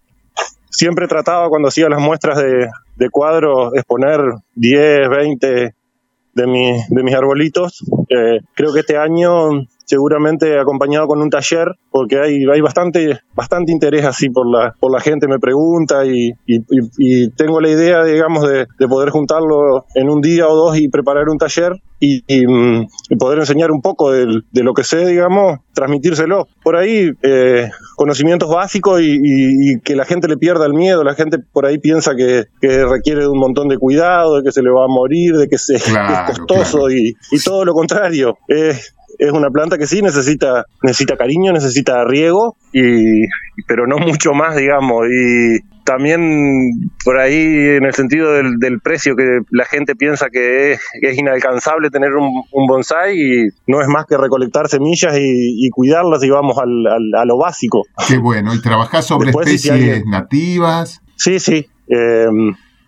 siempre 0.70 1.06
trataba 1.06 1.48
cuando 1.48 1.68
hacía 1.68 1.88
las 1.88 2.00
muestras 2.00 2.38
de, 2.38 2.68
de 2.96 3.10
cuadros 3.10 3.74
exponer 3.74 4.20
10, 4.54 5.08
20 5.08 5.74
de, 6.34 6.46
mi, 6.46 6.80
de 6.88 7.02
mis 7.02 7.14
arbolitos, 7.14 7.84
eh, 8.08 8.40
creo 8.54 8.72
que 8.72 8.80
este 8.80 8.96
año 8.96 9.50
seguramente 9.88 10.58
acompañado 10.58 11.08
con 11.08 11.22
un 11.22 11.30
taller, 11.30 11.68
porque 11.90 12.20
hay, 12.20 12.44
hay 12.44 12.60
bastante, 12.60 13.20
bastante 13.34 13.72
interés 13.72 14.04
así 14.04 14.28
por 14.28 14.46
la, 14.46 14.74
por 14.78 14.92
la 14.92 15.00
gente, 15.00 15.26
me 15.26 15.38
pregunta 15.38 16.04
y, 16.04 16.32
y, 16.46 17.30
tengo 17.30 17.60
la 17.60 17.70
idea, 17.70 18.04
digamos, 18.04 18.46
de, 18.46 18.66
de, 18.78 18.88
poder 18.88 19.08
juntarlo 19.08 19.86
en 19.94 20.10
un 20.10 20.20
día 20.20 20.46
o 20.46 20.54
dos 20.54 20.78
y 20.78 20.88
preparar 20.88 21.28
un 21.30 21.38
taller 21.38 21.72
y, 22.00 22.46
mm, 22.46 22.86
poder 23.18 23.38
enseñar 23.38 23.70
un 23.70 23.80
poco 23.80 24.12
de, 24.12 24.42
de, 24.52 24.62
lo 24.62 24.74
que 24.74 24.84
sé, 24.84 25.06
digamos, 25.06 25.58
transmitírselo. 25.74 26.46
Por 26.62 26.76
ahí, 26.76 27.10
eh, 27.22 27.70
conocimientos 27.96 28.48
básicos 28.48 29.00
y, 29.02 29.80
que 29.80 29.96
la 29.96 30.04
gente 30.04 30.28
le 30.28 30.36
pierda 30.36 30.66
el 30.66 30.74
miedo. 30.74 31.02
La 31.02 31.14
gente 31.14 31.38
por 31.38 31.66
ahí 31.66 31.78
piensa 31.78 32.14
que, 32.14 32.44
que, 32.60 32.84
requiere 32.84 33.22
de 33.22 33.28
un 33.28 33.38
montón 33.38 33.68
de 33.68 33.78
cuidado, 33.78 34.36
de 34.36 34.42
que 34.44 34.52
se 34.52 34.62
le 34.62 34.70
va 34.70 34.84
a 34.84 34.88
morir, 34.88 35.36
de 35.36 35.48
que, 35.48 35.58
se, 35.58 35.76
es 35.76 35.84
costoso 36.26 36.90
y, 36.90 37.14
todo 37.44 37.64
lo 37.64 37.72
contrario. 37.72 38.36
Es, 38.46 38.94
es 39.18 39.32
una 39.32 39.50
planta 39.50 39.78
que 39.78 39.86
sí 39.86 40.02
necesita, 40.02 40.64
necesita 40.82 41.16
cariño, 41.16 41.52
necesita 41.52 42.04
riego, 42.04 42.56
y, 42.72 43.26
pero 43.66 43.86
no 43.86 43.98
mucho 43.98 44.32
más, 44.32 44.56
digamos. 44.56 45.06
Y 45.08 45.60
también 45.84 46.90
por 47.04 47.18
ahí 47.18 47.34
en 47.34 47.84
el 47.84 47.94
sentido 47.94 48.32
del, 48.32 48.80
precio 48.82 49.16
que 49.16 49.40
la 49.50 49.64
gente 49.64 49.94
piensa 49.94 50.26
que 50.30 50.72
es, 50.72 51.18
inalcanzable 51.18 51.90
tener 51.90 52.10
un, 52.14 52.66
bonsai 52.66 53.16
y 53.16 53.48
no 53.66 53.80
es 53.80 53.88
más 53.88 54.04
que 54.06 54.18
recolectar 54.18 54.68
semillas 54.68 55.16
y, 55.18 55.70
cuidarlas 55.70 56.22
y 56.24 56.30
vamos 56.30 56.58
al, 56.58 57.14
a 57.14 57.24
lo 57.24 57.38
básico. 57.38 57.82
Qué 58.06 58.18
bueno, 58.18 58.54
¿y 58.54 58.60
trabajás 58.60 59.06
sobre 59.06 59.30
especies 59.30 60.04
nativas? 60.06 61.00
Sí, 61.16 61.38
sí. 61.38 61.66
Eh, 61.88 62.26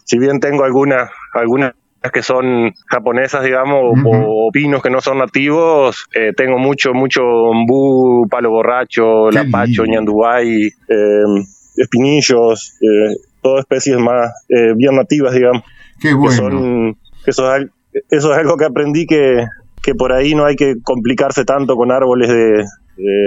si 0.05 0.19
bien 0.19 0.41
tengo 0.41 0.65
algunas 0.65 1.09
algunas 1.33 1.73
que 2.13 2.23
son 2.23 2.73
japonesas, 2.87 3.45
digamos, 3.45 3.99
o, 4.05 4.51
pinos 4.53 4.83
que 4.83 4.91
no 4.91 5.01
son 5.01 5.19
nativos, 5.19 6.07
eh, 6.15 6.33
tengo 6.35 6.59
mucho, 6.59 6.95
mucho 6.95 7.23
ombú, 7.23 8.27
palo 8.29 8.51
borracho, 8.51 9.31
lapacho, 9.31 9.85
ñandubay, 9.85 10.67
eh, 10.67 11.45
espinillos, 11.77 12.79
eh, 12.81 13.17
todas 13.43 13.61
especies 13.61 13.99
más 13.99 14.47
eh, 14.49 14.73
bien 14.75 14.97
nativas, 14.97 15.35
digamos. 15.35 15.63
Qué 16.01 16.15
bueno. 16.15 16.95
Que 17.25 17.31
eso, 17.31 17.55
es, 17.55 17.67
eso 18.11 18.33
es 18.33 18.39
algo 18.39 18.57
que 18.57 18.65
aprendí 18.65 19.07
que, 19.07 19.45
que 19.83 19.95
por 19.95 20.13
ahí 20.13 20.35
no 20.35 20.47
hay 20.47 20.57
que 20.57 20.77
complicarse 20.83 21.45
tanto 21.45 21.77
con 21.77 21.93
árboles 21.93 22.29
de, 22.29 22.65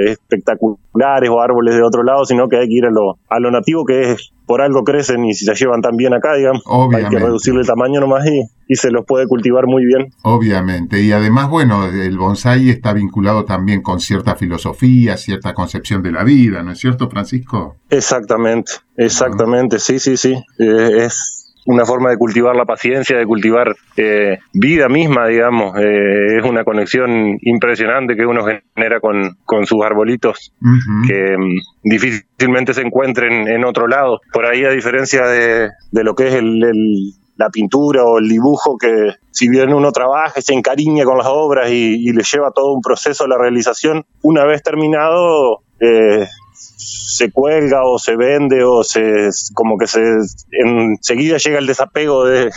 espectaculares 0.08 1.30
o 1.30 1.42
árboles 1.42 1.76
de 1.76 1.84
otro 1.84 2.04
lado, 2.04 2.26
sino 2.26 2.48
que 2.48 2.58
hay 2.58 2.68
que 2.68 2.76
ir 2.76 2.86
a 2.86 2.92
lo, 2.92 3.18
a 3.30 3.40
lo 3.40 3.52
nativo 3.52 3.86
que 3.86 4.12
es 4.12 4.32
por 4.46 4.62
algo 4.62 4.84
crecen 4.84 5.24
y 5.26 5.34
si 5.34 5.46
se 5.46 5.56
llevan 5.56 5.82
tan 5.82 5.96
bien 5.96 6.14
acá, 6.14 6.36
digamos, 6.36 6.64
hay 6.94 7.06
que 7.06 7.18
reducirle 7.18 7.62
el 7.62 7.68
tamaño 7.68 8.02
nomás 8.02 8.26
y, 8.28 8.42
y 8.68 8.76
se 8.76 8.92
los 8.92 9.06
puede 9.06 9.26
cultivar 9.28 9.66
muy 9.68 9.86
bien. 9.86 10.08
Obviamente, 10.24 11.02
y 11.02 11.12
además, 11.12 11.50
bueno, 11.50 11.86
el 11.88 12.18
bonsai 12.18 12.70
está 12.70 12.94
vinculado 12.94 13.46
también 13.46 13.82
con 13.82 14.00
cierta 14.00 14.36
filosofía, 14.36 15.18
cierta 15.18 15.54
concepción 15.54 16.02
de 16.04 16.12
la 16.12 16.24
vida, 16.24 16.62
¿no 16.62 16.72
es 16.72 16.80
cierto, 16.80 17.10
Francisco? 17.10 17.78
Exactamente, 17.90 18.74
exactamente, 18.98 19.80
sí, 19.80 20.00
sí, 20.00 20.18
sí, 20.18 20.34
eh, 20.60 21.06
es 21.06 21.43
una 21.66 21.86
forma 21.86 22.10
de 22.10 22.18
cultivar 22.18 22.56
la 22.56 22.66
paciencia, 22.66 23.18
de 23.18 23.26
cultivar 23.26 23.76
eh, 23.98 24.40
vida 24.54 24.90
misma, 24.90 25.28
digamos. 25.28 25.78
Eh, 25.80 26.38
es 26.38 26.44
una 26.44 26.64
conexión 26.64 27.38
impresionante 27.42 28.16
que 28.16 28.26
uno 28.26 28.44
genera 28.44 29.00
con, 29.00 29.38
con 29.46 29.66
sus 29.66 29.84
arbolitos, 29.84 30.54
que 31.08 31.38
mm, 31.38 31.90
difícilmente 31.90 32.74
se 32.74 32.82
encuentren 32.82 33.48
en 33.48 33.66
otro 33.66 33.88
lado. 33.88 34.20
Por 34.32 34.46
ahí, 34.46 34.64
a 34.66 34.70
diferencia 34.70 35.26
de, 35.26 35.70
de 35.92 36.04
lo 36.04 36.16
que 36.16 36.28
es 36.28 36.34
el, 36.36 36.60
la 37.36 37.50
pintura 37.50 38.04
o 38.04 38.20
el 38.20 38.28
dibujo, 38.28 38.78
que 38.78 39.16
si 39.32 39.50
bien 39.50 39.74
uno 39.74 39.92
trabaja 39.92 40.42
se 40.42 40.54
encariña 40.54 41.04
con 41.06 41.18
las 41.18 41.28
obras 41.28 41.70
y, 41.72 41.96
y 42.08 42.12
le 42.12 42.24
lleva 42.24 42.52
todo 42.52 42.74
un 42.74 42.82
proceso 42.82 43.24
a 43.24 43.28
la 43.28 43.38
realización, 43.38 44.06
una 44.22 44.46
vez 44.46 44.62
terminado, 44.62 45.64
eh, 45.80 46.28
se 46.56 47.32
cuelga 47.32 47.84
o 47.84 48.00
se 48.00 48.16
vende 48.16 48.64
o 48.64 48.84
se 48.84 49.30
como 49.54 49.78
que 49.78 49.88
se 49.88 50.02
enseguida 50.52 51.38
llega 51.38 51.60
el 51.60 51.68
desapego 51.68 52.26
de, 52.26 52.52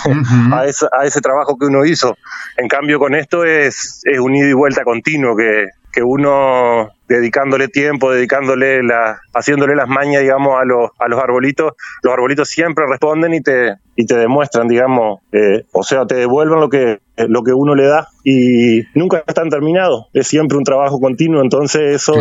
a, 0.53 0.65
ese 0.65 1.21
trabajo 1.21 1.57
que 1.59 1.67
uno 1.67 1.85
hizo. 1.85 2.17
En 2.57 2.69
cambio 2.69 2.99
con 2.99 3.15
esto 3.15 3.45
es, 3.45 4.01
es 4.05 4.19
un 4.19 4.35
ida 4.35 4.49
y 4.49 4.55
vuelta 4.55 4.83
continuo 4.85 5.37
que, 5.37 5.67
que 5.97 6.03
uno 6.03 6.91
dedicándole 7.09 7.69
tiempo, 7.69 8.11
dedicándole 8.11 8.83
la, 8.83 9.19
haciéndole 9.33 9.75
las 9.75 9.89
mañas, 9.89 10.21
digamos, 10.21 10.61
a 10.61 10.67
los, 10.67 10.91
a 10.99 11.09
los 11.09 11.19
arbolitos, 11.19 11.73
los 12.03 12.13
arbolitos 12.13 12.51
siempre 12.51 12.85
responden 12.87 13.33
y 13.33 13.41
te, 13.41 13.77
y 13.97 14.05
te 14.05 14.15
demuestran, 14.15 14.69
digamos, 14.69 15.21
eh, 15.33 15.65
o 15.73 15.83
sea, 15.83 16.05
te 16.05 16.17
devuelven 16.17 16.61
lo 16.61 16.69
que, 16.69 16.99
lo 17.17 17.43
que 17.43 17.55
uno 17.55 17.75
le 17.75 17.87
da 17.87 18.09
y 18.25 18.83
nunca 18.95 19.25
están 19.27 19.49
terminados, 19.49 20.09
es 20.13 20.27
siempre 20.27 20.59
un 20.59 20.65
trabajo 20.65 21.01
continuo, 21.01 21.41
entonces 21.41 21.95
eso, 21.95 22.15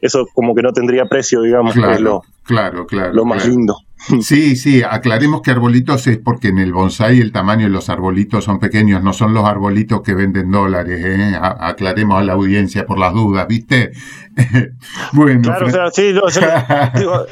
eso 0.00 0.24
como 0.32 0.54
que 0.54 0.62
no 0.62 0.72
tendría 0.72 1.06
precio, 1.06 1.42
digamos, 1.42 1.76
es 1.76 2.00
lo, 2.00 2.22
claro, 2.44 2.86
claro, 2.86 3.12
lo 3.12 3.24
más 3.24 3.48
lindo. 3.48 3.78
Sí, 4.22 4.56
sí, 4.56 4.82
aclaremos 4.82 5.42
que 5.42 5.50
arbolitos 5.50 6.06
es 6.06 6.18
porque 6.18 6.48
en 6.48 6.58
el 6.58 6.72
bonsai 6.72 7.20
el 7.20 7.32
tamaño 7.32 7.64
de 7.64 7.70
los 7.70 7.88
arbolitos 7.88 8.44
son 8.44 8.58
pequeños, 8.58 9.02
no 9.02 9.12
son 9.12 9.34
los 9.34 9.44
arbolitos 9.44 10.02
que 10.02 10.14
venden 10.14 10.50
dólares, 10.50 11.00
¿eh? 11.04 11.38
aclaremos 11.40 12.20
a 12.20 12.24
la 12.24 12.34
audiencia 12.34 12.86
por 12.86 12.98
las 12.98 13.12
dudas, 13.12 13.46
¿viste? 13.48 13.92
bueno. 15.12 15.42
Claro, 15.42 15.66
o 15.66 15.70
sea, 15.70 15.90
sí, 15.90 16.12
digo, 16.94 17.26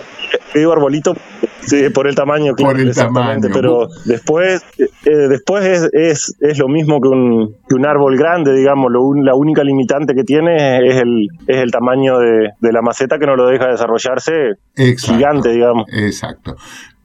digo, 0.54 0.72
arbolito 0.72 1.14
sí, 1.60 1.90
por 1.90 2.06
el 2.06 2.14
tamaño, 2.14 2.54
por 2.54 2.78
el 2.78 2.94
tamaño. 2.94 3.48
pero 3.52 3.88
después, 4.04 4.64
eh, 4.78 5.28
después 5.28 5.64
es, 5.64 5.90
es, 5.92 6.36
es, 6.40 6.58
lo 6.58 6.68
mismo 6.68 7.00
que 7.00 7.08
un, 7.08 7.56
que 7.68 7.74
un 7.74 7.86
árbol 7.86 8.16
grande, 8.16 8.54
digamos, 8.54 8.90
lo, 8.90 9.00
la 9.22 9.34
única 9.34 9.62
limitante 9.62 10.14
que 10.14 10.24
tiene 10.24 10.86
es 10.86 10.96
el, 10.96 11.28
es 11.46 11.56
el 11.58 11.70
tamaño 11.70 12.18
de, 12.18 12.50
de 12.60 12.72
la 12.72 12.82
maceta 12.82 13.18
que 13.18 13.26
no 13.26 13.36
lo 13.36 13.46
deja 13.46 13.66
desarrollarse 13.68 14.54
gigante, 14.98 15.50
digamos. 15.50 15.86
Exacto. 15.92 16.56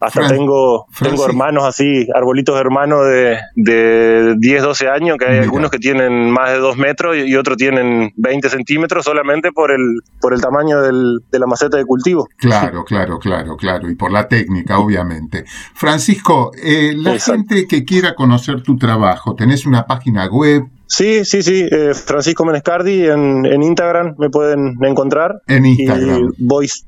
Hasta 0.02 0.28
tengo, 0.28 0.88
tengo 1.00 1.26
hermanos 1.26 1.64
así, 1.64 2.08
arbolitos 2.16 2.60
hermanos 2.60 3.06
de, 3.06 3.38
de 3.56 4.36
10, 4.40 4.64
12 4.64 4.88
años, 4.90 5.18
que 5.20 5.26
hay 5.26 5.38
algunos 5.38 5.70
que 5.70 5.78
tienen 5.78 6.32
más 6.32 6.50
de 6.52 6.58
2 6.58 6.76
metros 6.78 7.16
y, 7.18 7.36
otros 7.36 7.56
tienen 7.56 8.12
20 8.18 8.50
centímetros 8.50 9.06
solamente 9.06 9.52
por 9.52 9.72
el, 9.72 10.02
por 10.20 10.34
el 10.34 10.42
tamaño 10.42 10.82
del, 10.82 11.20
de 11.32 11.40
la 11.40 11.46
maceta 11.46 11.78
de 11.78 11.86
cultivo. 11.86 12.28
Claro, 12.38 12.84
claro, 12.84 13.20
claro, 13.20 13.56
claro, 13.56 13.90
y 13.90 13.96
por 13.96 14.12
la 14.12 14.28
técnica, 14.28 14.80
obviamente. 14.80 15.46
Francisco, 15.76 16.52
eh, 16.62 16.94
la 16.96 17.20
gente 17.20 17.68
que 17.68 17.86
quiera 17.86 18.16
conocer 18.16 18.64
tu 18.64 18.78
trabajo, 18.78 19.36
¿tenés 19.36 19.68
una 19.68 19.86
página 19.86 20.28
web? 20.28 20.64
Sí, 20.88 21.24
sí, 21.26 21.44
sí, 21.44 21.68
eh, 21.72 21.94
Francisco 21.94 22.44
Menescardi 22.44 23.06
en, 23.06 23.46
en 23.46 23.64
Instagram 23.64 24.16
me 24.18 24.30
pueden 24.30 24.78
encontrar. 24.82 25.42
En 25.48 25.66
Instagram. 25.66 26.34
Y 26.38 26.46
voice, 26.46 26.84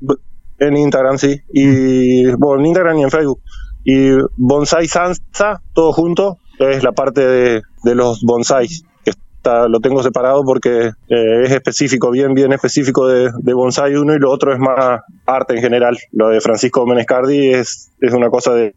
en 0.68 0.76
Instagram, 0.76 1.18
sí. 1.18 1.40
Y 1.52 2.30
bueno, 2.32 2.60
en 2.60 2.66
Instagram 2.66 2.98
y 2.98 3.02
en 3.02 3.10
Facebook. 3.10 3.40
Y 3.84 4.10
Bonsai 4.36 4.86
Sansa, 4.86 5.60
todo 5.74 5.92
junto, 5.92 6.38
es 6.58 6.82
la 6.82 6.92
parte 6.92 7.26
de, 7.26 7.62
de 7.82 7.94
los 7.94 8.22
bonsais. 8.22 8.84
Que 9.04 9.10
está, 9.10 9.68
lo 9.68 9.80
tengo 9.80 10.02
separado 10.02 10.42
porque 10.44 10.90
eh, 11.08 11.42
es 11.44 11.50
específico, 11.50 12.10
bien, 12.10 12.34
bien 12.34 12.52
específico 12.52 13.06
de, 13.06 13.30
de 13.36 13.54
bonsai 13.54 13.94
uno 13.96 14.14
y 14.14 14.18
lo 14.18 14.30
otro 14.30 14.52
es 14.52 14.58
más 14.58 15.00
arte 15.26 15.54
en 15.54 15.62
general. 15.62 15.98
Lo 16.12 16.28
de 16.28 16.40
Francisco 16.40 16.86
Menescardi 16.86 17.50
es, 17.50 17.90
es 18.00 18.12
una 18.14 18.30
cosa 18.30 18.54
de, 18.54 18.74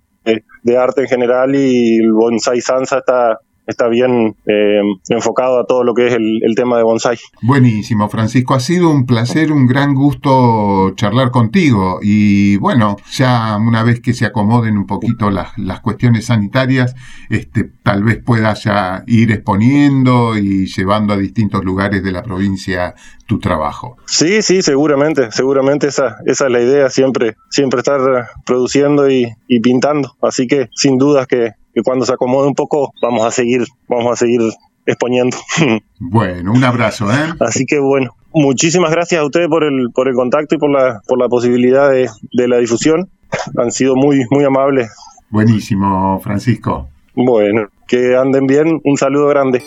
de 0.63 0.77
arte 0.77 1.01
en 1.01 1.07
general 1.07 1.55
y 1.55 1.99
el 1.99 2.11
Bonsai 2.11 2.61
Sansa 2.61 2.99
está 2.99 3.39
está 3.67 3.87
bien 3.89 4.35
eh, 4.45 4.81
enfocado 5.09 5.59
a 5.59 5.65
todo 5.65 5.83
lo 5.83 5.93
que 5.93 6.07
es 6.07 6.13
el, 6.13 6.55
tema 6.55 6.77
de 6.77 6.83
bonsai. 6.83 7.17
Buenísimo, 7.43 8.09
Francisco. 8.09 8.55
Ha 8.55 8.59
sido 8.59 8.89
un 8.89 9.05
placer, 9.05 9.51
un 9.51 9.67
gran 9.67 9.93
gusto 9.93 10.93
charlar 10.95 11.29
contigo. 11.29 11.99
Y 12.01 12.57
bueno, 12.57 12.97
ya 13.11 13.57
una 13.57 13.83
vez 13.83 13.99
que 13.99 14.13
se 14.13 14.25
acomoden 14.25 14.77
un 14.77 14.87
poquito 14.87 15.29
las, 15.29 15.55
las 15.57 15.81
cuestiones 15.81 16.25
sanitarias, 16.25 16.95
este, 17.29 17.69
tal 17.83 18.03
vez 18.03 18.23
pueda 18.23 18.53
ya 18.53 19.03
ir 19.05 19.31
exponiendo 19.31 20.37
y 20.37 20.65
llevando 20.65 21.13
a 21.13 21.17
distintos 21.17 21.63
lugares 21.63 22.03
de 22.03 22.11
la 22.11 22.23
provincia 22.23 22.95
tu 23.27 23.39
trabajo. 23.39 23.97
Sí, 24.05 24.41
sí, 24.41 24.61
seguramente, 24.61 25.31
seguramente 25.31 25.87
esa, 25.87 26.17
esa 26.25 26.45
es 26.45 26.51
la 26.51 26.61
idea, 26.61 26.89
siempre, 26.89 27.35
siempre 27.49 27.79
estar 27.79 28.29
produciendo 28.45 29.09
y, 29.11 29.27
y 29.47 29.59
pintando. 29.59 30.15
Así 30.21 30.47
que 30.47 30.69
sin 30.73 30.97
dudas 30.97 31.27
que, 31.27 31.51
que 31.77 31.83
cuando 31.83 32.07
se 32.07 32.13
acomode 32.13 32.47
un 32.47 32.55
poco 32.55 32.91
vamos 33.03 33.23
a 33.23 33.29
seguir, 33.29 33.63
vamos 33.87 34.11
a 34.11 34.15
seguir 34.15 34.41
exponiendo. 34.85 35.37
Bueno, 35.99 36.53
un 36.53 36.63
abrazo, 36.63 37.11
¿eh? 37.11 37.33
Así 37.39 37.65
que 37.65 37.79
bueno, 37.79 38.15
muchísimas 38.31 38.91
gracias 38.91 39.19
a 39.19 39.25
ustedes 39.25 39.47
por 39.47 39.63
el, 39.63 39.89
por 39.93 40.07
el 40.07 40.13
contacto 40.13 40.55
y 40.55 40.57
por 40.59 40.71
la, 40.71 41.01
por 41.07 41.19
la 41.19 41.27
posibilidad 41.27 41.89
de, 41.89 42.07
de 42.33 42.47
la 42.47 42.57
difusión. 42.57 43.09
Han 43.57 43.71
sido 43.71 43.95
muy, 43.95 44.25
muy 44.29 44.43
amables. 44.43 44.91
Buenísimo, 45.29 46.19
Francisco. 46.19 46.87
Bueno, 47.15 47.67
que 47.87 48.15
anden 48.15 48.45
bien. 48.45 48.79
Un 48.83 48.97
saludo 48.97 49.27
grande. 49.27 49.63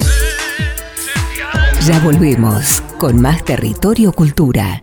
Ya 1.84 1.98
volvemos 2.00 2.80
con 2.98 3.20
más 3.20 3.44
Territorio 3.44 4.12
Cultura. 4.12 4.82